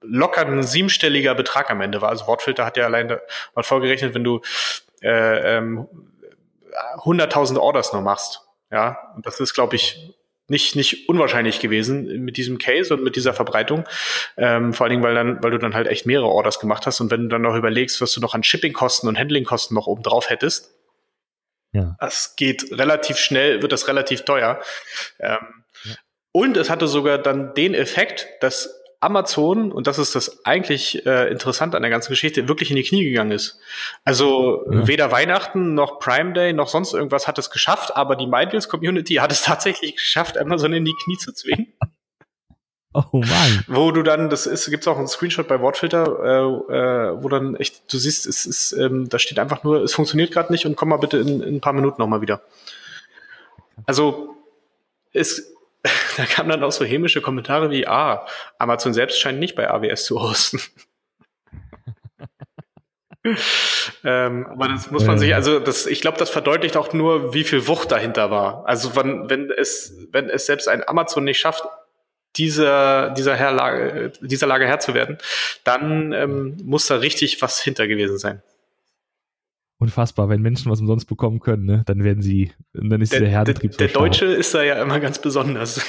locker 0.00 0.44
ein 0.46 0.62
siebenstelliger 0.62 1.34
Betrag 1.34 1.70
am 1.70 1.80
Ende 1.80 2.00
war. 2.00 2.08
Also 2.08 2.26
Wortfilter 2.26 2.64
hat 2.64 2.76
ja 2.76 2.86
allein 2.86 3.18
mal 3.54 3.62
vorgerechnet, 3.62 4.14
wenn 4.14 4.24
du 4.24 4.40
äh, 5.00 5.58
ähm, 5.58 5.86
100.000 6.98 7.58
Orders 7.58 7.92
noch 7.92 8.02
machst. 8.02 8.42
Ja, 8.70 9.12
und 9.16 9.26
das 9.26 9.38
ist, 9.40 9.54
glaube 9.54 9.76
ich, 9.76 10.14
nicht, 10.48 10.76
nicht 10.76 11.08
unwahrscheinlich 11.08 11.60
gewesen 11.60 12.24
mit 12.24 12.36
diesem 12.36 12.58
Case 12.58 12.92
und 12.92 13.02
mit 13.02 13.16
dieser 13.16 13.32
Verbreitung. 13.32 13.84
Ähm, 14.36 14.72
vor 14.72 14.84
allen 14.84 14.90
Dingen, 14.92 15.02
weil 15.02 15.14
dann, 15.14 15.42
weil 15.42 15.50
du 15.50 15.58
dann 15.58 15.74
halt 15.74 15.86
echt 15.86 16.06
mehrere 16.06 16.28
Orders 16.28 16.58
gemacht 16.58 16.86
hast 16.86 17.00
und 17.00 17.10
wenn 17.10 17.22
du 17.22 17.28
dann 17.28 17.42
noch 17.42 17.54
überlegst, 17.54 18.00
was 18.00 18.12
du 18.12 18.20
noch 18.20 18.34
an 18.34 18.42
Shippingkosten 18.42 19.08
und 19.08 19.18
Handlingkosten 19.18 19.74
noch 19.74 19.86
oben 19.86 20.02
drauf 20.02 20.30
hättest, 20.30 20.74
ja. 21.72 21.96
das 22.00 22.36
geht 22.36 22.70
relativ 22.72 23.16
schnell, 23.18 23.62
wird 23.62 23.72
das 23.72 23.88
relativ 23.88 24.24
teuer. 24.24 24.60
Ähm, 25.18 25.38
ja. 25.84 25.94
Und 26.32 26.56
es 26.56 26.70
hatte 26.70 26.86
sogar 26.86 27.18
dann 27.18 27.54
den 27.54 27.74
Effekt, 27.74 28.28
dass 28.40 28.81
Amazon, 29.02 29.72
und 29.72 29.88
das 29.88 29.98
ist 29.98 30.14
das 30.14 30.44
eigentlich 30.44 31.04
äh, 31.06 31.28
Interessante 31.30 31.76
an 31.76 31.82
der 31.82 31.90
ganzen 31.90 32.10
Geschichte, 32.10 32.46
wirklich 32.46 32.70
in 32.70 32.76
die 32.76 32.84
Knie 32.84 33.04
gegangen 33.04 33.32
ist. 33.32 33.58
Also 34.04 34.64
ja. 34.70 34.86
weder 34.86 35.10
Weihnachten 35.10 35.74
noch 35.74 35.98
Prime 35.98 36.32
Day 36.32 36.52
noch 36.52 36.68
sonst 36.68 36.94
irgendwas 36.94 37.26
hat 37.26 37.38
es 37.38 37.50
geschafft, 37.50 37.96
aber 37.96 38.14
die 38.14 38.28
Mindless 38.28 38.68
Community 38.68 39.14
hat 39.14 39.32
es 39.32 39.42
tatsächlich 39.44 39.96
geschafft, 39.96 40.38
Amazon 40.38 40.72
in 40.72 40.84
die 40.84 40.94
Knie 41.04 41.18
zu 41.18 41.32
zwingen. 41.32 41.72
Oh 42.94 43.06
Mann. 43.12 43.64
Wo 43.68 43.90
du 43.90 44.02
dann, 44.02 44.28
das 44.28 44.44
ist, 44.44 44.68
gibt's 44.68 44.86
auch 44.86 44.98
einen 44.98 45.08
Screenshot 45.08 45.48
bei 45.48 45.58
Wortfilter, 45.62 46.04
äh, 46.22 46.74
äh, 46.74 47.22
wo 47.22 47.30
dann 47.30 47.56
echt, 47.56 47.90
du 47.90 47.96
siehst, 47.96 48.26
es 48.26 48.44
ist, 48.44 48.72
ähm, 48.72 49.08
da 49.08 49.18
steht 49.18 49.38
einfach 49.38 49.64
nur, 49.64 49.82
es 49.82 49.94
funktioniert 49.94 50.30
gerade 50.30 50.52
nicht 50.52 50.66
und 50.66 50.76
komm 50.76 50.90
mal 50.90 50.98
bitte 50.98 51.16
in, 51.16 51.40
in 51.40 51.54
ein 51.54 51.60
paar 51.62 51.72
Minuten 51.72 52.02
nochmal 52.02 52.20
wieder. 52.20 52.42
Also 53.86 54.36
es, 55.14 55.54
da 56.16 56.24
kamen 56.26 56.50
dann 56.50 56.62
auch 56.62 56.72
so 56.72 56.84
hämische 56.84 57.20
Kommentare 57.20 57.70
wie, 57.70 57.86
ah, 57.86 58.26
Amazon 58.58 58.94
selbst 58.94 59.20
scheint 59.20 59.38
nicht 59.38 59.54
bei 59.56 59.68
AWS 59.68 60.04
zu 60.04 60.20
hosten. 60.20 60.60
ähm, 64.04 64.46
aber 64.46 64.68
das 64.68 64.90
muss 64.90 65.04
man 65.04 65.18
sich, 65.18 65.34
also 65.34 65.58
das, 65.60 65.86
ich 65.86 66.00
glaube, 66.00 66.18
das 66.18 66.30
verdeutlicht 66.30 66.76
auch 66.76 66.92
nur, 66.92 67.34
wie 67.34 67.44
viel 67.44 67.66
Wucht 67.66 67.90
dahinter 67.90 68.30
war. 68.30 68.66
Also 68.66 68.94
wenn, 68.96 69.28
wenn 69.28 69.50
es, 69.50 69.96
wenn 70.10 70.28
es 70.28 70.46
selbst 70.46 70.68
ein 70.68 70.86
Amazon 70.86 71.24
nicht 71.24 71.38
schafft, 71.38 71.64
dieser, 72.36 73.10
dieser, 73.10 73.36
Herlage, 73.36 74.12
dieser 74.20 74.46
Lage 74.46 74.66
Herr 74.66 74.80
zu 74.80 74.94
werden, 74.94 75.18
dann 75.64 76.12
ähm, 76.12 76.56
muss 76.64 76.86
da 76.86 76.96
richtig 76.96 77.42
was 77.42 77.60
hinter 77.60 77.86
gewesen 77.86 78.18
sein 78.18 78.42
unfassbar, 79.82 80.28
wenn 80.28 80.40
Menschen 80.40 80.70
was 80.70 80.80
umsonst 80.80 81.08
bekommen 81.08 81.40
können, 81.40 81.64
ne? 81.64 81.82
dann 81.86 82.04
werden 82.04 82.22
sie, 82.22 82.52
dann 82.72 83.00
ist 83.00 83.12
der, 83.12 83.20
der 83.20 83.28
Herdentrieb 83.28 83.76
Der, 83.76 83.88
der 83.88 83.94
Deutsche 83.94 84.26
ist 84.26 84.54
da 84.54 84.62
ja 84.62 84.80
immer 84.80 85.00
ganz 85.00 85.20
besonders. 85.20 85.84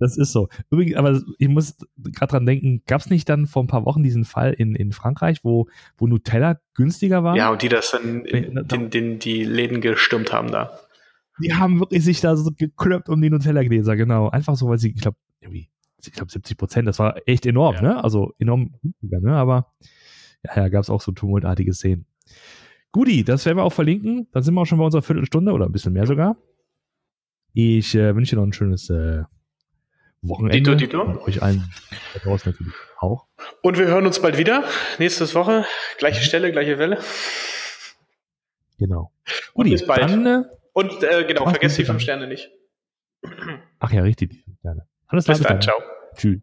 Das 0.00 0.16
ist 0.16 0.32
so. 0.32 0.48
Übrigens, 0.70 0.96
aber 0.96 1.20
ich 1.38 1.48
muss 1.48 1.76
gerade 1.96 2.32
dran 2.32 2.46
denken, 2.46 2.82
gab 2.86 3.00
es 3.00 3.10
nicht 3.10 3.28
dann 3.28 3.46
vor 3.46 3.62
ein 3.62 3.68
paar 3.68 3.84
Wochen 3.84 4.02
diesen 4.02 4.24
Fall 4.24 4.52
in, 4.52 4.74
in 4.74 4.92
Frankreich, 4.92 5.44
wo, 5.44 5.68
wo 5.96 6.06
Nutella 6.06 6.60
günstiger 6.74 7.22
war? 7.22 7.36
Ja, 7.36 7.50
und 7.50 7.62
die 7.62 7.68
das 7.68 7.92
dann 7.92 8.24
in, 8.24 8.66
den, 8.66 8.90
den, 8.90 9.18
die 9.18 9.44
Läden 9.44 9.80
gestürmt 9.80 10.32
haben 10.32 10.50
da. 10.50 10.78
Die 11.40 11.54
haben 11.54 11.80
wirklich 11.80 12.04
sich 12.04 12.20
da 12.20 12.36
so 12.36 12.50
gekloppt 12.56 13.08
um 13.08 13.20
die 13.22 13.30
Nutella-Gläser, 13.30 13.96
genau. 13.96 14.28
Einfach 14.28 14.56
so, 14.56 14.68
weil 14.68 14.78
sie, 14.78 14.90
ich 14.90 15.00
glaube, 15.00 15.16
irgendwie, 15.40 15.68
ich 16.04 16.12
glaube 16.12 16.30
70 16.30 16.56
Prozent, 16.56 16.88
das 16.88 16.98
war 16.98 17.16
echt 17.26 17.46
enorm, 17.46 17.76
ja. 17.76 17.82
ne? 17.82 18.04
Also 18.04 18.34
enorm 18.38 18.74
günstiger, 18.82 19.20
ne? 19.20 19.36
Aber 19.36 19.72
ja, 20.42 20.56
ja 20.56 20.68
gab 20.68 20.82
es 20.82 20.90
auch 20.90 21.00
so 21.00 21.12
tumultartige 21.12 21.72
Szenen. 21.72 22.06
Guti, 22.94 23.24
das 23.24 23.44
werden 23.44 23.58
wir 23.58 23.64
auch 23.64 23.72
verlinken. 23.72 24.28
Dann 24.30 24.44
sind 24.44 24.54
wir 24.54 24.60
auch 24.60 24.66
schon 24.66 24.78
bei 24.78 24.84
unserer 24.84 25.02
Viertelstunde 25.02 25.50
oder 25.50 25.66
ein 25.66 25.72
bisschen 25.72 25.92
mehr 25.92 26.06
sogar. 26.06 26.36
Ich 27.52 27.92
äh, 27.96 28.14
wünsche 28.14 28.36
dir 28.36 28.40
noch 28.40 28.46
ein 28.46 28.52
schönes 28.52 28.88
äh, 28.88 29.24
Wochenende. 30.22 30.76
Dito, 30.76 30.76
Dito. 30.76 31.02
Und 31.02 31.18
euch 31.22 31.42
allen 31.42 31.68
da 32.14 32.20
draußen 32.20 32.52
natürlich 32.52 32.72
auch. 33.00 33.26
Und 33.62 33.78
wir 33.78 33.88
hören 33.88 34.06
uns 34.06 34.22
bald 34.22 34.38
wieder. 34.38 34.62
Nächste 35.00 35.34
Woche. 35.34 35.64
Gleiche 35.98 36.20
mhm. 36.20 36.24
Stelle, 36.24 36.52
gleiche 36.52 36.78
Welle. 36.78 37.00
Genau. 38.78 39.10
Guti, 39.54 39.70
bis 39.70 39.84
bald. 39.84 40.02
Dann, 40.02 40.24
äh, 40.24 40.42
Und 40.72 41.02
äh, 41.02 41.24
genau, 41.24 41.48
vergesst 41.48 41.76
die 41.78 41.84
fünf 41.84 42.00
Sterne 42.00 42.28
nicht. 42.28 42.48
Ach 43.80 43.90
ja, 43.90 44.02
richtig, 44.02 44.30
die 44.30 44.38
fünf 44.38 44.56
Sterne. 44.60 44.86
Alles 45.08 45.24
klar. 45.24 45.36
Bis 45.36 45.46
dann. 45.48 45.60
Ciao. 45.60 45.76
Tschüss. 46.16 46.40